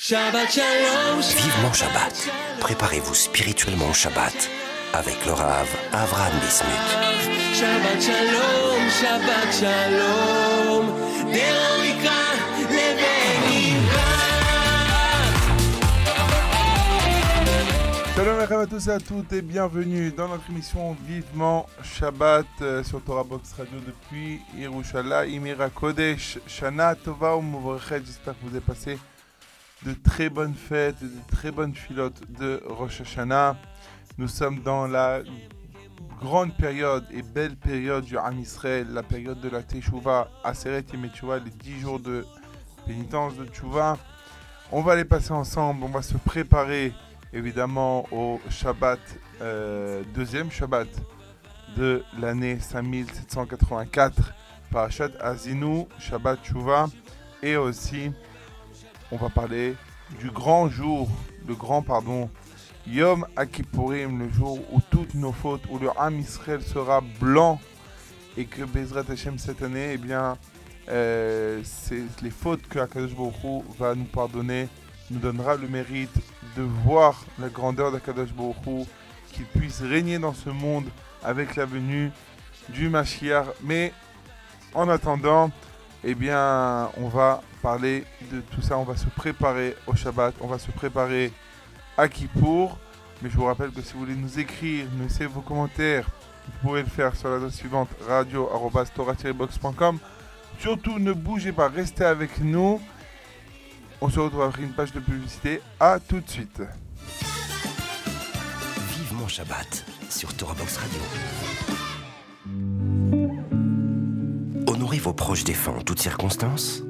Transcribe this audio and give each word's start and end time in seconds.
Shabbat 0.00 0.48
Shalom. 0.48 1.20
Vivement 1.20 1.72
Shabbat. 1.72 2.30
Préparez-vous 2.60 3.16
spirituellement 3.16 3.88
au 3.90 3.92
Shabbat 3.92 4.48
avec 4.92 5.26
le 5.26 5.32
Rav 5.32 5.66
Avraham 5.92 6.32
Bismuth. 6.38 6.70
Shabbat 7.52 8.00
Shalom. 8.00 8.88
Shabbat 8.88 9.52
Shalom. 9.52 10.86
Shalom 18.14 18.60
à 18.60 18.66
tous 18.66 18.86
et 18.86 18.90
à 18.90 19.00
toutes 19.00 19.32
et 19.32 19.42
bienvenue 19.42 20.12
dans 20.12 20.28
notre 20.28 20.48
émission 20.48 20.96
Vivement 21.08 21.66
Shabbat 21.82 22.46
euh, 22.62 22.84
sur 22.84 23.02
Torah 23.02 23.24
Box 23.24 23.52
Radio 23.52 23.80
depuis 23.84 24.40
Yerushalayim 24.56 25.42
Kodesh 25.74 26.38
Shana 26.46 26.94
Tova 26.94 27.34
Umuvrechet. 27.36 28.02
J'espère 28.06 28.34
que 28.34 28.44
vous 28.44 28.50
avez 28.50 28.60
passé 28.60 28.96
de 29.84 29.92
très 29.92 30.28
bonnes 30.28 30.54
fêtes 30.54 30.96
et 31.02 31.06
de 31.06 31.20
très 31.28 31.50
bonnes 31.50 31.74
filotes 31.74 32.20
de 32.30 32.62
Rosh 32.66 33.00
Hashanah. 33.00 33.56
Nous 34.18 34.28
sommes 34.28 34.60
dans 34.60 34.86
la 34.86 35.20
grande 36.20 36.56
période 36.56 37.04
et 37.12 37.22
belle 37.22 37.56
période 37.56 38.04
du 38.04 38.18
Ham 38.18 38.38
Israël, 38.40 38.88
la 38.90 39.02
période 39.02 39.40
de 39.40 39.48
la 39.48 39.62
Teshuvah, 39.62 40.28
Aseret 40.42 40.84
et 40.92 40.96
les 40.96 41.50
10 41.50 41.80
jours 41.80 42.00
de 42.00 42.26
pénitence 42.86 43.36
de 43.36 43.44
Teshuvah. 43.44 43.96
On 44.72 44.82
va 44.82 44.96
les 44.96 45.04
passer 45.04 45.32
ensemble, 45.32 45.84
on 45.84 45.88
va 45.88 46.02
se 46.02 46.16
préparer 46.16 46.92
évidemment 47.32 48.06
au 48.10 48.40
Shabbat, 48.50 48.98
euh, 49.40 50.02
deuxième 50.14 50.50
Shabbat 50.50 50.88
de 51.76 52.02
l'année 52.18 52.58
5784, 52.58 54.32
Parashat 54.72 55.10
Azinu, 55.20 55.84
Shabbat 55.98 56.42
Teshuvah, 56.42 56.86
et 57.42 57.56
aussi 57.56 58.10
on 59.10 59.16
va 59.16 59.28
parler 59.28 59.74
du 60.20 60.30
grand 60.30 60.68
jour, 60.68 61.08
le 61.46 61.54
grand 61.54 61.82
pardon, 61.82 62.30
Yom 62.86 63.26
Akipurim, 63.36 64.18
le 64.18 64.30
jour 64.30 64.58
où 64.72 64.80
toutes 64.90 65.14
nos 65.14 65.32
fautes, 65.32 65.62
où 65.70 65.78
le 65.78 65.90
Ham 65.98 66.18
Israël 66.18 66.62
sera 66.62 67.02
blanc 67.20 67.60
et 68.36 68.46
que 68.46 68.62
Bezrat 68.62 69.04
Hashem 69.10 69.38
cette 69.38 69.62
année, 69.62 69.90
eh 69.92 69.98
bien, 69.98 70.38
euh, 70.88 71.60
c'est 71.64 72.02
les 72.22 72.30
fautes 72.30 72.66
que 72.68 72.78
Akadosh 72.78 73.14
Baruch 73.14 73.64
va 73.78 73.94
nous 73.94 74.04
pardonner, 74.04 74.68
nous 75.10 75.18
donnera 75.18 75.56
le 75.56 75.68
mérite 75.68 76.14
de 76.56 76.62
voir 76.62 77.24
la 77.38 77.48
grandeur 77.48 77.92
d'Akadosh 77.92 78.32
Baruch 78.32 78.86
qu'il 79.32 79.44
puisse 79.44 79.80
régner 79.82 80.18
dans 80.18 80.34
ce 80.34 80.50
monde 80.50 80.86
avec 81.22 81.56
la 81.56 81.66
venue 81.66 82.10
du 82.70 82.88
Mashiach. 82.88 83.46
Mais 83.62 83.92
en 84.74 84.88
attendant, 84.88 85.50
eh 86.04 86.14
bien, 86.14 86.90
on 86.96 87.08
va 87.08 87.42
parler 87.62 88.04
de 88.32 88.40
tout 88.40 88.62
ça. 88.62 88.78
On 88.78 88.84
va 88.84 88.96
se 88.96 89.06
préparer 89.06 89.76
au 89.86 89.94
Shabbat, 89.94 90.34
on 90.40 90.46
va 90.46 90.58
se 90.58 90.70
préparer 90.70 91.32
à 91.96 92.08
Kippour. 92.08 92.78
Mais 93.22 93.30
je 93.30 93.36
vous 93.36 93.44
rappelle 93.44 93.70
que 93.70 93.82
si 93.82 93.94
vous 93.94 94.00
voulez 94.00 94.14
nous 94.14 94.38
écrire, 94.38 94.86
nous 94.96 95.04
laisser 95.04 95.26
vos 95.26 95.40
commentaires, 95.40 96.08
vous 96.46 96.68
pouvez 96.68 96.82
le 96.82 96.88
faire 96.88 97.16
sur 97.16 97.28
l'adresse 97.28 97.54
suivante 97.54 97.88
radio-tora-box.com. 98.06 99.98
Surtout, 100.60 100.98
ne 100.98 101.12
bougez 101.12 101.52
pas, 101.52 101.68
restez 101.68 102.04
avec 102.04 102.40
nous. 102.40 102.80
On 104.00 104.08
se 104.08 104.20
retrouve 104.20 104.42
après 104.42 104.62
une 104.62 104.72
page 104.72 104.92
de 104.92 105.00
publicité. 105.00 105.60
À 105.80 105.98
tout 105.98 106.20
de 106.20 106.28
suite. 106.28 106.62
Vivement 108.96 109.26
Shabbat 109.26 109.84
sur 110.08 110.32
Torah 110.34 110.54
Box 110.54 110.76
Radio. 110.76 111.00
Vos 115.08 115.14
proches 115.14 115.44
défunts 115.44 115.72
en 115.78 115.80
toutes 115.80 116.02
circonstances. 116.02 116.82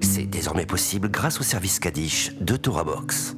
C'est 0.00 0.26
désormais 0.26 0.64
possible 0.64 1.10
grâce 1.10 1.40
au 1.40 1.42
service 1.42 1.80
Kaddish 1.80 2.30
de 2.40 2.54
Torah 2.54 2.84
Box. 2.84 3.34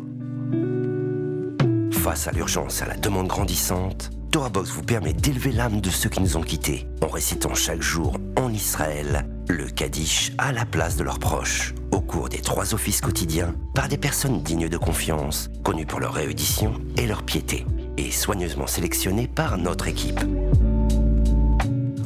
Face 1.90 2.28
à 2.28 2.32
l'urgence 2.32 2.80
et 2.80 2.84
à 2.84 2.88
la 2.88 2.98
demande 2.98 3.28
grandissante, 3.28 4.10
Torah 4.30 4.50
Box 4.50 4.68
vous 4.72 4.82
permet 4.82 5.14
d'élever 5.14 5.52
l'âme 5.52 5.80
de 5.80 5.88
ceux 5.88 6.10
qui 6.10 6.20
nous 6.20 6.36
ont 6.36 6.42
quittés 6.42 6.86
en 7.00 7.06
récitant 7.06 7.54
chaque 7.54 7.80
jour 7.80 8.18
en 8.36 8.52
Israël 8.52 9.26
le 9.48 9.64
Kaddish 9.68 10.32
à 10.36 10.52
la 10.52 10.66
place 10.66 10.98
de 10.98 11.04
leurs 11.04 11.18
proches 11.18 11.72
au 11.92 12.02
cours 12.02 12.28
des 12.28 12.42
trois 12.42 12.74
offices 12.74 13.00
quotidiens 13.00 13.54
par 13.74 13.88
des 13.88 13.96
personnes 13.96 14.42
dignes 14.42 14.68
de 14.68 14.76
confiance, 14.76 15.48
connues 15.64 15.86
pour 15.86 16.00
leur 16.00 16.12
réédition 16.12 16.74
et 16.98 17.06
leur 17.06 17.22
piété, 17.22 17.64
et 17.96 18.10
soigneusement 18.10 18.66
sélectionnées 18.66 19.28
par 19.28 19.56
notre 19.56 19.88
équipe 19.88 20.20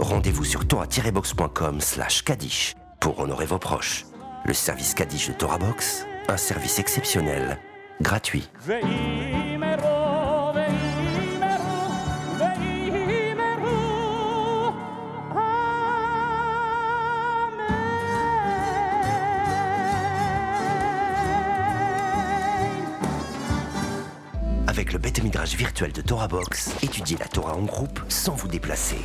rendez-vous 0.02 0.44
sur 0.44 0.66
torah-box.com 0.66 1.80
slash 1.80 2.22
kadish 2.22 2.74
pour 3.00 3.18
honorer 3.18 3.46
vos 3.46 3.58
proches. 3.58 4.04
Le 4.44 4.54
service 4.54 4.94
Kadish 4.94 5.28
de 5.28 5.32
Torah 5.34 5.58
Box, 5.58 6.06
un 6.28 6.36
service 6.36 6.78
exceptionnel, 6.78 7.58
gratuit. 8.00 8.48
Avec 24.66 24.92
le 24.92 24.98
Beth 24.98 25.20
virtuel 25.56 25.92
de 25.92 26.00
Torah 26.00 26.28
Box, 26.28 26.74
étudiez 26.82 27.18
la 27.18 27.26
Torah 27.26 27.54
en 27.54 27.62
groupe 27.62 28.00
sans 28.08 28.34
vous 28.34 28.48
déplacer. 28.48 28.98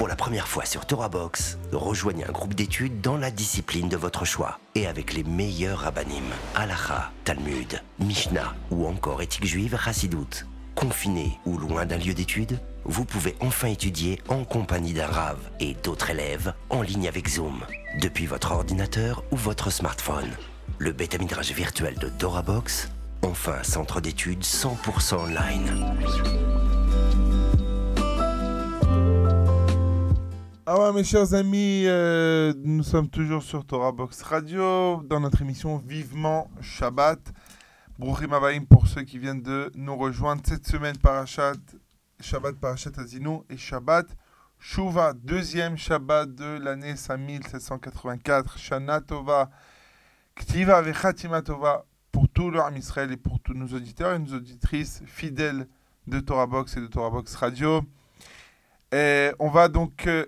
Pour 0.00 0.08
la 0.08 0.16
première 0.16 0.48
fois 0.48 0.64
sur 0.64 0.86
Torah 0.86 1.10
Box, 1.10 1.58
rejoignez 1.72 2.24
un 2.24 2.32
groupe 2.32 2.54
d'études 2.54 3.02
dans 3.02 3.18
la 3.18 3.30
discipline 3.30 3.90
de 3.90 3.98
votre 3.98 4.24
choix 4.24 4.58
et 4.74 4.86
avec 4.86 5.12
les 5.12 5.24
meilleurs 5.24 5.80
rabbinim, 5.80 6.24
Halacha, 6.54 7.12
Talmud, 7.24 7.82
Mishnah 7.98 8.54
ou 8.70 8.86
encore 8.86 9.20
éthique 9.20 9.44
juive 9.44 9.78
Chassidoute. 9.78 10.46
Confiné 10.74 11.38
ou 11.44 11.58
loin 11.58 11.84
d'un 11.84 11.98
lieu 11.98 12.14
d'études, 12.14 12.58
vous 12.86 13.04
pouvez 13.04 13.36
enfin 13.40 13.68
étudier 13.68 14.22
en 14.28 14.44
compagnie 14.44 14.94
d'un 14.94 15.06
Rav 15.06 15.36
et 15.60 15.74
d'autres 15.74 16.08
élèves 16.08 16.54
en 16.70 16.80
ligne 16.80 17.06
avec 17.06 17.28
Zoom, 17.28 17.60
depuis 18.00 18.24
votre 18.24 18.52
ordinateur 18.52 19.22
ou 19.30 19.36
votre 19.36 19.68
smartphone. 19.68 20.30
Le 20.78 20.92
bêta 20.92 21.18
midrash 21.18 21.52
virtuel 21.52 21.96
de 21.98 22.08
Torah 22.08 22.40
Box, 22.40 22.88
enfin 23.20 23.62
centre 23.62 24.00
d'études 24.00 24.44
100% 24.44 25.16
online. 25.16 26.79
Ah 30.72 30.78
ouais, 30.78 30.92
mes 30.92 31.02
chers 31.02 31.34
amis, 31.34 31.82
euh, 31.86 32.54
nous 32.62 32.84
sommes 32.84 33.08
toujours 33.08 33.42
sur 33.42 33.66
Torah 33.66 33.90
Box 33.90 34.22
Radio 34.22 35.02
dans 35.02 35.18
notre 35.18 35.42
émission 35.42 35.78
Vivement 35.78 36.48
Shabbat. 36.60 37.18
Bruchim 37.98 38.30
pour 38.70 38.86
ceux 38.86 39.02
qui 39.02 39.18
viennent 39.18 39.42
de 39.42 39.72
nous 39.74 39.96
rejoindre 39.96 40.42
cette 40.46 40.64
semaine 40.68 40.96
Parashat, 40.96 41.54
Shabbat 42.20 42.54
Parashat 42.54 42.92
Azino 42.98 43.44
et 43.50 43.56
Shabbat 43.56 44.06
Shuva, 44.60 45.12
deuxième 45.12 45.76
Shabbat 45.76 46.32
de 46.32 46.60
l'année 46.62 46.94
5784, 46.94 48.56
Shana 48.56 49.00
Tova, 49.00 49.50
Ktiva 50.36 50.82
Vechatima 50.82 51.42
Tova 51.42 51.84
pour 52.12 52.28
tout 52.28 52.52
Ham 52.56 52.76
Israël 52.76 53.10
et 53.10 53.16
pour 53.16 53.40
tous 53.40 53.54
nos 53.54 53.66
auditeurs 53.74 54.14
et 54.14 54.20
nos 54.20 54.36
auditrices 54.36 55.02
fidèles 55.04 55.66
de 56.06 56.20
Torah 56.20 56.46
Box 56.46 56.76
et 56.76 56.80
de 56.80 56.86
Torah 56.86 57.10
Box 57.10 57.34
Radio. 57.34 57.82
Et 58.92 59.32
on 59.40 59.50
va 59.50 59.66
donc 59.66 60.06
euh, 60.06 60.26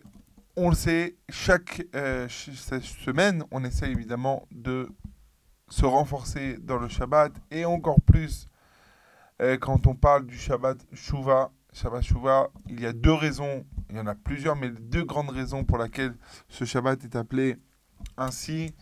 on 0.57 0.69
le 0.69 0.75
sait, 0.75 1.17
chaque 1.29 1.83
euh, 1.95 2.29
semaine, 2.29 3.45
on 3.51 3.65
essaie 3.65 3.91
évidemment 3.91 4.47
de 4.51 4.89
se 5.69 5.87
renforcer 5.87 6.59
dans 6.59 6.79
le 6.79 6.89
Shabbat 6.89 7.33
et 7.51 7.65
encore 7.65 8.01
plus 8.03 8.49
euh, 9.41 9.57
quand 9.57 9.87
on 9.87 9.95
parle 9.95 10.27
du 10.27 10.37
Shabbat 10.37 10.79
Shuvah. 10.93 11.51
Shabbat 11.73 12.03
Shuvah, 12.03 12.51
il 12.69 12.81
y 12.81 12.87
a 12.87 12.93
deux 12.93 13.15
raisons, 13.15 13.65
il 13.89 13.97
y 13.97 14.01
en 14.01 14.07
a 14.07 14.15
plusieurs, 14.15 14.57
mais 14.57 14.69
deux 14.69 15.05
grandes 15.05 15.31
raisons 15.31 15.65
pour 15.65 15.79
lesquelles 15.79 16.15
ce 16.49 16.67
Shabbat 16.67 17.03
est 17.05 17.17
appelé 17.17 17.57
ainsi. 18.19 18.75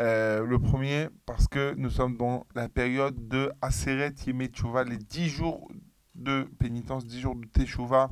Euh, 0.00 0.46
le 0.46 0.58
premier, 0.58 1.08
parce 1.26 1.48
que 1.48 1.74
nous 1.74 1.90
sommes 1.90 2.16
dans 2.16 2.46
la 2.54 2.68
période 2.68 3.28
de 3.28 3.52
Aseret 3.60 4.14
Yemei 4.26 4.48
Teshuvah, 4.48 4.84
les 4.84 4.96
dix 4.96 5.28
jours 5.28 5.68
de 6.14 6.48
pénitence, 6.58 7.04
dix 7.04 7.20
jours 7.20 7.34
de 7.34 7.46
Teshuvah, 7.46 8.08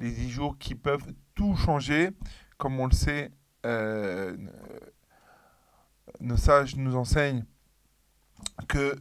les 0.00 0.10
dix 0.10 0.30
jours 0.30 0.58
qui 0.58 0.74
peuvent 0.74 1.12
tout 1.34 1.54
changer. 1.56 2.10
Comme 2.56 2.80
on 2.80 2.86
le 2.86 2.92
sait, 2.92 3.30
euh, 3.66 4.36
nos 6.20 6.36
sages 6.36 6.76
nous 6.76 6.96
enseignent 6.96 7.44
que 8.66 8.96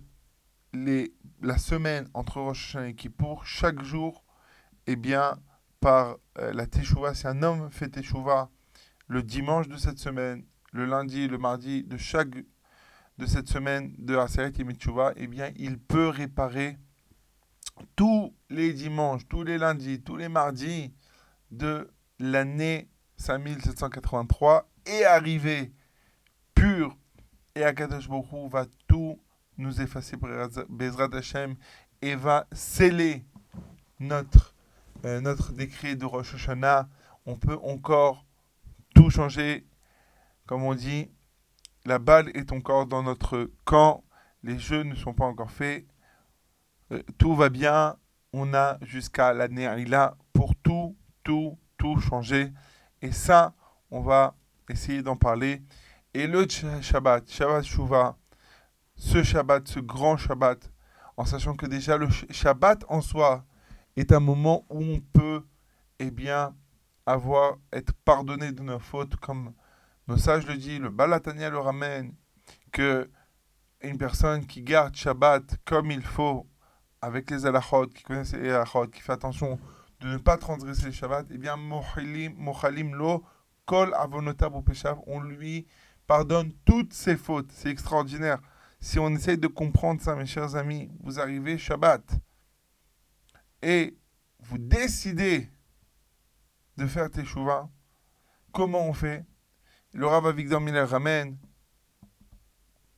la 1.41 1.57
semaine 1.57 2.07
entre 2.13 2.41
Rosh 2.41 2.75
Hashanah 2.75 2.89
et 2.89 2.95
Kippour, 2.95 3.45
chaque 3.45 3.81
jour, 3.81 4.23
eh 4.87 4.95
bien, 4.95 5.39
par 5.79 6.17
euh, 6.37 6.51
la 6.53 6.67
Teshuvah, 6.67 7.13
si 7.13 7.27
un 7.27 7.41
homme 7.43 7.71
fait 7.71 7.89
Teshuvah 7.89 8.49
le 9.07 9.23
dimanche 9.23 9.67
de 9.67 9.77
cette 9.77 9.97
semaine, 9.97 10.43
le 10.73 10.85
lundi, 10.85 11.27
le 11.27 11.37
mardi 11.37 11.83
de 11.83 11.97
chaque 11.97 12.35
de 13.17 13.25
cette 13.25 13.49
semaine 13.49 13.95
de 13.97 14.15
Aseret 14.15 14.49
et 14.59 14.65
Teshuvah, 14.65 15.13
eh 15.15 15.27
bien, 15.27 15.51
il 15.55 15.79
peut 15.79 16.09
réparer 16.09 16.77
tous 17.95 18.33
les 18.49 18.73
dimanches, 18.73 19.27
tous 19.27 19.43
les 19.43 19.57
lundis, 19.57 20.01
tous 20.01 20.15
les 20.15 20.29
mardis 20.29 20.93
de 21.51 21.89
l'année 22.19 22.89
5783 23.17 24.69
et 24.85 25.05
arriver 25.05 25.71
pur 26.55 26.97
et 27.55 27.63
Akadosh 27.63 28.07
Baruch 28.07 28.31
Hu 28.31 28.49
va 28.49 28.65
tout 28.87 29.19
nous 29.57 29.81
effacer 29.81 30.15
Bezrat 30.69 31.09
Hashem 31.13 31.55
et 32.01 32.15
va 32.15 32.47
sceller 32.51 33.25
notre, 33.99 34.55
euh, 35.05 35.19
notre 35.19 35.51
décret 35.51 35.95
de 35.95 36.05
Rosh 36.05 36.35
Hashanah. 36.35 36.87
On 37.25 37.35
peut 37.35 37.57
encore 37.63 38.25
tout 38.95 39.09
changer. 39.09 39.67
Comme 40.45 40.63
on 40.63 40.73
dit, 40.73 41.11
la 41.85 41.99
balle 41.99 42.31
est 42.35 42.51
encore 42.51 42.87
dans 42.87 43.03
notre 43.03 43.51
camp. 43.65 44.03
Les 44.43 44.57
jeux 44.57 44.83
ne 44.83 44.95
sont 44.95 45.13
pas 45.13 45.25
encore 45.25 45.51
faits. 45.51 45.85
Euh, 46.91 47.03
tout 47.17 47.35
va 47.35 47.49
bien. 47.49 47.97
On 48.33 48.53
a 48.53 48.77
jusqu'à 48.81 49.33
l'année 49.33 49.85
là 49.85 50.15
pour 50.33 50.55
tout, 50.55 50.95
tout, 51.23 51.57
tout 51.77 51.99
changer. 51.99 52.51
Et 53.01 53.11
ça, 53.11 53.53
on 53.91 54.01
va 54.01 54.35
essayer 54.69 55.01
d'en 55.01 55.15
parler. 55.15 55.61
Et 56.13 56.27
le 56.27 56.47
Shabbat, 56.47 57.29
Shabbat 57.29 57.63
Shuvah, 57.63 58.17
ce 58.95 59.23
Shabbat, 59.23 59.67
ce 59.67 59.79
grand 59.79 60.17
Shabbat, 60.17 60.71
en 61.17 61.25
sachant 61.25 61.55
que 61.55 61.65
déjà 61.65 61.97
le 61.97 62.07
Shabbat 62.09 62.83
en 62.89 63.01
soi 63.01 63.45
est 63.95 64.11
un 64.11 64.19
moment 64.19 64.65
où 64.69 64.83
on 64.83 64.99
peut, 64.99 65.45
eh 65.99 66.11
bien, 66.11 66.55
avoir, 67.05 67.57
être 67.71 67.93
pardonné 68.05 68.51
de 68.51 68.61
nos 68.61 68.79
fautes, 68.79 69.15
comme 69.17 69.53
nos 70.07 70.17
sages 70.17 70.47
le 70.47 70.55
disent, 70.55 70.79
le 70.79 70.89
Balatania 70.89 71.49
le 71.49 71.59
ramène, 71.59 72.13
que 72.71 73.09
une 73.81 73.97
personne 73.97 74.45
qui 74.45 74.61
garde 74.61 74.95
Shabbat 74.95 75.57
comme 75.65 75.91
il 75.91 76.01
faut, 76.01 76.48
avec 77.01 77.29
les 77.31 77.45
alachot, 77.45 77.87
qui 77.87 78.03
connaissent 78.03 78.33
les 78.33 78.49
alachot, 78.49 78.87
qui 78.87 79.01
fait 79.01 79.13
attention 79.13 79.59
de 80.01 80.07
ne 80.07 80.17
pas 80.17 80.37
transgresser 80.37 80.85
le 80.85 80.91
Shabbat, 80.91 81.27
eh 81.29 81.37
bien, 81.37 81.57
mochalim 81.57 82.95
lo, 82.95 83.23
kol 83.65 83.93
avonotab 83.93 84.53
on 85.07 85.21
lui 85.21 85.67
pardonne 86.07 86.53
toutes 86.65 86.93
ses 86.93 87.17
fautes. 87.17 87.51
C'est 87.51 87.69
extraordinaire. 87.69 88.39
Si 88.79 88.97
on 88.97 89.09
essaye 89.09 89.37
de 89.37 89.47
comprendre 89.47 90.01
ça, 90.01 90.15
mes 90.15 90.25
chers 90.25 90.55
amis, 90.55 90.89
vous 91.01 91.19
arrivez 91.19 91.57
Shabbat 91.57 92.01
et 93.61 93.97
vous 94.39 94.57
décidez 94.57 95.49
de 96.77 96.87
faire 96.87 97.11
Teshuvah, 97.11 97.69
comment 98.53 98.87
on 98.87 98.93
fait? 98.93 99.25
Le 99.93 100.07
Rav 100.07 100.27
Avigdor 100.27 100.61
Miller 100.61 100.87
ramène, 100.87 101.37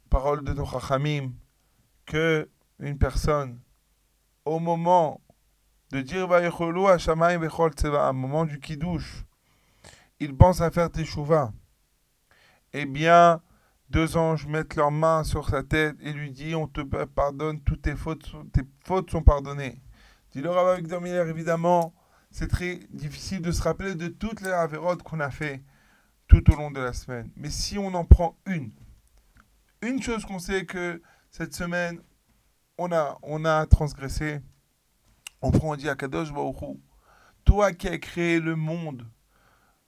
parole 0.09 0.44
de 0.44 0.54
nos 0.54 0.68
que 2.06 2.50
une 2.80 2.97
personne, 2.97 3.60
au 4.45 4.59
moment 4.59 5.21
de 5.91 6.01
dire 6.01 6.27
Vayecholu 6.27 6.88
Hashamayim 6.88 7.39
Bechol 7.39 7.73
Tseva, 7.73 8.11
moment 8.13 8.45
du 8.45 8.59
Kiddush, 8.59 9.25
il 10.19 10.35
pense 10.35 10.61
à 10.61 10.71
faire 10.71 10.91
Teshuvah. 10.91 11.51
Eh 12.73 12.85
bien, 12.85 13.41
deux 13.89 14.15
anges 14.15 14.47
mettent 14.47 14.75
leurs 14.75 14.91
mains 14.91 15.23
sur 15.23 15.49
sa 15.49 15.63
tête 15.63 15.97
et 15.99 16.13
lui 16.13 16.31
disent 16.31 16.55
On 16.55 16.67
te 16.67 16.81
pardonne, 16.81 17.61
toutes 17.61 17.81
tes 17.81 17.95
fautes, 17.95 18.31
tes 18.53 18.61
fautes 18.85 19.11
sont 19.11 19.23
pardonnées. 19.23 19.81
Dit 20.31 20.41
le 20.41 20.49
avec 20.49 20.87
Dormiller, 20.87 21.25
évidemment, 21.27 21.94
c'est 22.29 22.47
très 22.47 22.79
difficile 22.91 23.41
de 23.41 23.51
se 23.51 23.61
rappeler 23.61 23.95
de 23.95 24.07
toutes 24.07 24.39
les 24.41 24.51
avérotes 24.51 25.03
qu'on 25.03 25.19
a 25.19 25.29
fait 25.29 25.61
tout 26.27 26.49
au 26.53 26.55
long 26.55 26.71
de 26.71 26.79
la 26.79 26.94
semaine. 26.94 27.29
Mais 27.35 27.49
si 27.49 27.77
on 27.77 27.94
en 27.94 28.05
prend 28.05 28.37
une, 28.45 28.71
une 29.81 30.01
chose 30.01 30.23
qu'on 30.23 30.39
sait 30.39 30.65
que 30.65 31.01
cette 31.29 31.53
semaine, 31.53 31.99
on 32.77 32.91
a, 32.91 33.18
on 33.21 33.45
a 33.45 33.65
transgressé, 33.65 34.41
on 35.41 35.51
prend, 35.51 35.71
on 35.71 35.75
dit 35.75 35.89
à 35.89 35.95
Kadosh 35.95 36.31
Baruch 36.31 36.77
toi 37.44 37.73
qui 37.73 37.88
as 37.88 37.97
créé 37.97 38.39
le 38.39 38.56
monde, 38.56 39.07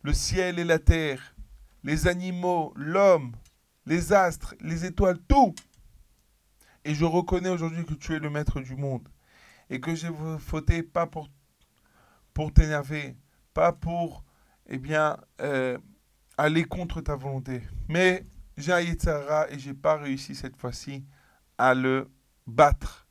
le 0.01 0.13
ciel 0.13 0.59
et 0.59 0.63
la 0.63 0.79
terre, 0.79 1.35
les 1.83 2.07
animaux, 2.07 2.73
l'homme, 2.75 3.35
les 3.85 4.13
astres, 4.13 4.55
les 4.61 4.85
étoiles, 4.85 5.19
tout. 5.27 5.53
Et 6.85 6.93
je 6.93 7.05
reconnais 7.05 7.49
aujourd'hui 7.49 7.85
que 7.85 7.93
tu 7.93 8.13
es 8.13 8.19
le 8.19 8.29
maître 8.29 8.59
du 8.59 8.75
monde. 8.75 9.07
Et 9.69 9.79
que 9.79 9.95
j'ai 9.95 10.09
fauté 10.39 10.83
pas 10.83 11.07
pour, 11.07 11.29
pour 12.33 12.51
t'énerver, 12.53 13.15
pas 13.53 13.71
pour, 13.71 14.23
eh 14.67 14.77
bien, 14.77 15.17
euh, 15.41 15.77
aller 16.37 16.65
contre 16.65 17.01
ta 17.01 17.15
volonté. 17.15 17.61
Mais 17.87 18.25
j'ai 18.57 18.73
un 18.73 18.81
Yitzhara 18.81 19.49
et 19.49 19.59
j'ai 19.59 19.73
pas 19.73 19.97
réussi 19.97 20.35
cette 20.35 20.57
fois-ci 20.57 21.05
à 21.57 21.73
le 21.73 22.09
battre. 22.47 23.07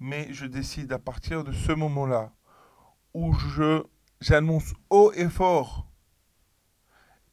Mais 0.00 0.32
je 0.32 0.46
décide 0.46 0.92
à 0.92 0.98
partir 0.98 1.44
de 1.44 1.52
ce 1.52 1.72
moment-là 1.72 2.32
où 3.14 3.32
je 3.34 3.82
j'annonce 4.20 4.72
haut 4.90 5.12
et 5.14 5.28
fort 5.28 5.88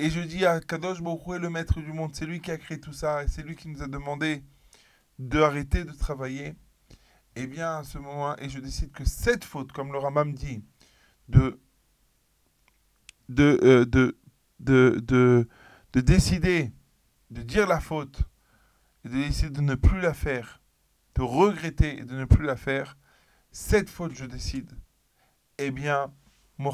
et 0.02 0.10
je 0.10 0.20
dis 0.20 0.48
à 0.48 0.60
Kadosh 0.60 1.00
Baruch 1.00 1.40
le 1.40 1.52
maître 1.52 1.80
du 1.80 1.94
monde. 1.94 2.16
C'est 2.16 2.26
lui 2.26 2.42
qui 2.42 2.50
a 2.50 2.58
créé 2.58 2.80
tout 2.80 2.92
ça. 2.92 3.24
Et 3.24 3.28
c'est 3.28 3.44
lui 3.44 3.56
qui 3.56 3.68
nous 3.68 3.84
a 3.84 3.88
demandé 3.88 4.44
d'arrêter 5.20 5.84
de 5.86 5.92
travailler. 5.92 6.56
Eh 7.36 7.46
bien, 7.46 7.78
à 7.78 7.84
ce 7.84 8.00
moment, 8.00 8.36
et 8.38 8.50
je 8.50 8.60
décide 8.60 8.92
que 8.92 9.06
cette 9.06 9.46
faute, 9.46 9.72
comme 9.72 9.92
le 9.92 10.00
Ramam 10.00 10.34
dit, 10.34 10.64
euh, 11.36 11.56
de, 13.30 13.86
de 14.60 15.48
décider 15.94 16.74
de 17.30 17.44
dire 17.44 17.68
la 17.68 17.80
faute, 17.80 18.24
et 19.06 19.10
de 19.10 19.14
décider 19.14 19.52
de 19.52 19.62
ne 19.62 19.76
plus 19.76 20.02
la 20.02 20.16
faire, 20.16 20.61
de 21.16 21.22
regretter 21.22 22.00
et 22.00 22.04
de 22.04 22.16
ne 22.16 22.26
plus 22.26 22.46
la 22.46 22.56
faire, 22.56 22.98
cette 23.52 23.90
faute, 23.90 24.16
je 24.16 24.26
décide, 24.26 24.72
eh 25.58 25.72
bien, 25.72 26.14
on 26.60 26.72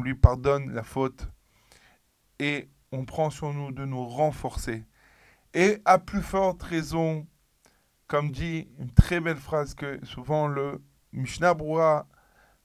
lui 0.00 0.14
pardonne 0.14 0.72
la 0.72 0.82
faute 0.82 1.28
et 2.38 2.68
on 2.92 3.04
prend 3.04 3.30
sur 3.30 3.52
nous 3.52 3.72
de 3.72 3.84
nous 3.84 4.06
renforcer. 4.06 4.84
Et 5.54 5.80
à 5.84 5.98
plus 5.98 6.22
forte 6.22 6.62
raison, 6.62 7.26
comme 8.06 8.30
dit 8.30 8.68
une 8.78 8.92
très 8.92 9.20
belle 9.20 9.36
phrase 9.36 9.74
que 9.74 10.04
souvent 10.04 10.46
le 10.46 10.82
Mishnah 11.12 11.54
Broura 11.54 12.06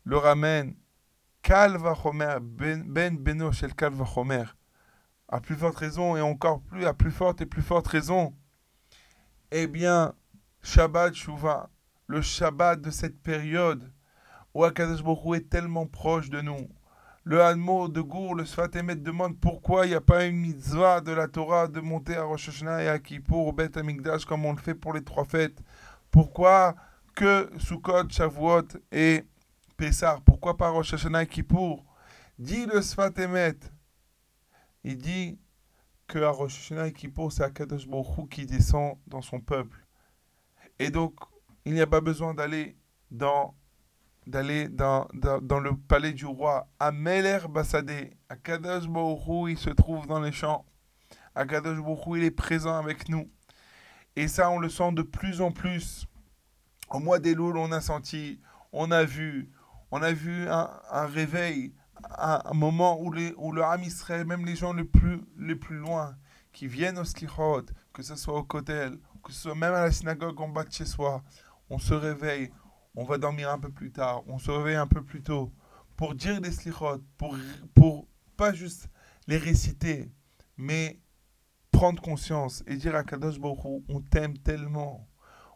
le 0.03 0.17
ramène, 0.17 0.75
Ben, 1.43 2.83
ben 2.85 3.17
Beno 3.17 3.51
Shel 3.51 3.73
Kalva 3.73 4.05
À 5.29 5.41
plus 5.41 5.55
forte 5.55 5.77
raison 5.77 6.17
et 6.17 6.21
encore 6.21 6.61
plus, 6.61 6.85
à 6.85 6.93
plus 6.93 7.11
forte 7.11 7.41
et 7.41 7.45
plus 7.45 7.61
forte 7.61 7.87
raison, 7.87 8.33
eh 9.51 9.67
bien, 9.67 10.13
Shabbat 10.61 11.13
Shuvah, 11.13 11.69
le 12.07 12.21
Shabbat 12.21 12.81
de 12.81 12.91
cette 12.91 13.21
période, 13.21 13.91
où 14.53 14.63
Akadosh 14.63 15.01
est 15.35 15.49
tellement 15.49 15.85
proche 15.85 16.29
de 16.29 16.41
nous. 16.41 16.67
Le 17.23 17.41
Hanmo 17.41 17.89
de 17.89 17.99
Gour, 17.99 18.35
le 18.35 18.45
Sfatemet 18.45 18.95
demande 18.95 19.37
pourquoi 19.37 19.85
il 19.85 19.89
n'y 19.89 19.95
a 19.95 20.01
pas 20.01 20.25
une 20.25 20.37
mitzvah 20.37 21.01
de 21.01 21.11
la 21.11 21.27
Torah 21.27 21.67
de 21.67 21.81
monter 21.81 22.15
à 22.15 22.23
Rosh 22.23 22.47
Hashanah 22.47 22.83
et 22.83 22.87
à 22.87 22.99
Kippour 22.99 23.47
au 23.47 23.51
Beth 23.51 23.75
Amikdash 23.75 24.23
comme 24.23 24.45
on 24.45 24.53
le 24.53 24.59
fait 24.59 24.75
pour 24.75 24.93
les 24.93 25.03
trois 25.03 25.25
fêtes. 25.25 25.59
Pourquoi 26.09 26.75
que 27.15 27.49
Sukkot, 27.57 28.09
Shavuot 28.09 28.67
et 28.93 29.25
Pessah 29.75 30.19
Pourquoi 30.25 30.55
pas 30.55 30.69
Rosh 30.69 30.93
Hashanah 30.93 31.23
et 31.23 31.27
Kippour? 31.27 31.83
Dit 32.39 32.65
le 32.65 32.81
Sfatemet. 32.81 33.59
Il 34.85 34.97
dit 34.97 35.37
que 36.07 36.19
à 36.19 36.29
Rosh 36.29 36.57
Hashanah 36.57 36.87
et 36.87 36.93
Kippour, 36.93 37.31
c'est 37.31 37.43
Akadosh 37.43 37.87
Baruch 37.87 38.29
qui 38.29 38.45
descend 38.45 38.97
dans 39.07 39.21
son 39.21 39.39
peuple. 39.39 39.85
Et 40.79 40.89
donc, 40.89 41.13
il 41.65 41.73
n'y 41.73 41.81
a 41.81 41.87
pas 41.87 42.01
besoin 42.01 42.33
d'aller 42.33 42.77
dans 43.11 43.55
d'aller 44.27 44.67
dans, 44.67 45.07
dans, 45.13 45.59
le 45.59 45.75
palais 45.75 46.11
du 46.11 46.25
roi 46.25 46.67
à 46.79 46.91
Meler 46.91 47.39
Bassadé, 47.49 48.11
à 48.27 48.35
Kadosh 48.35 48.83
il 49.47 49.57
se 49.57 49.69
trouve 49.69 50.05
dans 50.05 50.19
les 50.19 50.33
champs. 50.33 50.65
À 51.33 51.45
Kadosh 51.45 51.79
il 52.15 52.23
est 52.23 52.31
présent 52.31 52.75
avec 52.75 53.07
nous. 53.07 53.29
Et 54.17 54.27
ça, 54.27 54.49
on 54.49 54.59
le 54.59 54.67
sent 54.67 54.91
de 54.93 55.01
plus 55.01 55.41
en 55.41 55.51
plus. 55.51 56.07
Au 56.89 56.99
mois 56.99 57.19
des 57.19 57.35
Louls, 57.35 57.57
on 57.57 57.71
a 57.71 57.81
senti, 57.81 58.39
on 58.73 58.91
a 58.91 59.03
vu, 59.03 59.49
on 59.91 60.01
a 60.01 60.11
vu 60.11 60.47
un, 60.49 61.05
réveil, 61.05 61.73
un, 62.17 62.53
moment 62.53 62.99
où, 63.01 63.11
les, 63.11 63.33
où 63.37 63.51
le 63.51 63.63
Ham 63.63 63.83
Israël, 63.83 64.25
même 64.25 64.45
les 64.45 64.55
gens 64.55 64.73
les 64.73 64.83
plus, 64.83 65.21
les 65.37 65.55
plus 65.55 65.77
loin, 65.77 66.15
qui 66.53 66.67
viennent 66.67 66.97
au 66.97 67.03
Slichot, 67.03 67.65
que 67.93 68.01
ce 68.01 68.15
soit 68.15 68.37
au 68.37 68.43
Kotel, 68.43 68.97
que 69.23 69.31
ce 69.31 69.41
soit 69.41 69.55
même 69.55 69.73
à 69.73 69.81
la 69.81 69.91
synagogue 69.91 70.39
en 70.41 70.49
bas 70.49 70.63
de 70.63 70.71
chez 70.71 70.85
soi, 70.85 71.23
on 71.69 71.79
se 71.79 71.93
réveille, 71.93 72.51
on 72.95 73.03
va 73.03 73.17
dormir 73.17 73.49
un 73.49 73.59
peu 73.59 73.69
plus 73.69 73.91
tard, 73.91 74.23
on 74.27 74.39
se 74.39 74.51
réveille 74.51 74.75
un 74.75 74.87
peu 74.87 75.03
plus 75.03 75.21
tôt, 75.21 75.51
pour 75.95 76.15
dire 76.15 76.41
des 76.41 76.51
slichot, 76.51 77.03
pour, 77.17 77.35
pour 77.75 78.07
pas 78.35 78.53
juste 78.53 78.89
les 79.27 79.37
réciter, 79.37 80.11
mais 80.57 80.99
prendre 81.71 82.01
conscience 82.01 82.63
et 82.65 82.75
dire 82.75 82.95
à 82.95 83.03
Kadosh 83.03 83.39
Baruch 83.39 83.59
on 83.87 84.01
t'aime 84.01 84.37
tellement, 84.37 85.07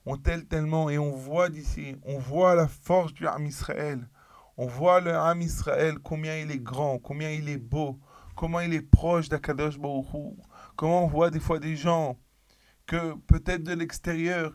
on 0.05 0.17
t'aime 0.17 0.45
tellement, 0.45 0.89
et 0.89 0.97
on 0.97 1.11
voit 1.11 1.49
d'ici, 1.49 1.95
on 2.03 2.19
voit 2.19 2.53
la 2.55 2.67
force 2.67 3.13
du 3.13 3.25
Ham 3.27 3.45
Israël, 3.45 4.07
on 4.61 4.67
voit 4.67 5.01
le 5.01 5.11
Ham 5.15 5.41
Israël, 5.41 5.97
combien 5.97 6.37
il 6.37 6.51
est 6.51 6.59
grand, 6.59 6.99
combien 6.99 7.31
il 7.31 7.49
est 7.49 7.57
beau, 7.57 7.99
comment 8.35 8.59
il 8.59 8.75
est 8.75 8.83
proche 8.83 9.27
d'Akadosh 9.27 9.79
Baruch 9.79 10.05
comment 10.75 11.03
on 11.03 11.07
voit 11.07 11.31
des 11.31 11.39
fois 11.39 11.57
des 11.57 11.75
gens 11.75 12.19
que 12.85 13.15
peut-être 13.25 13.63
de 13.63 13.73
l'extérieur, 13.73 14.53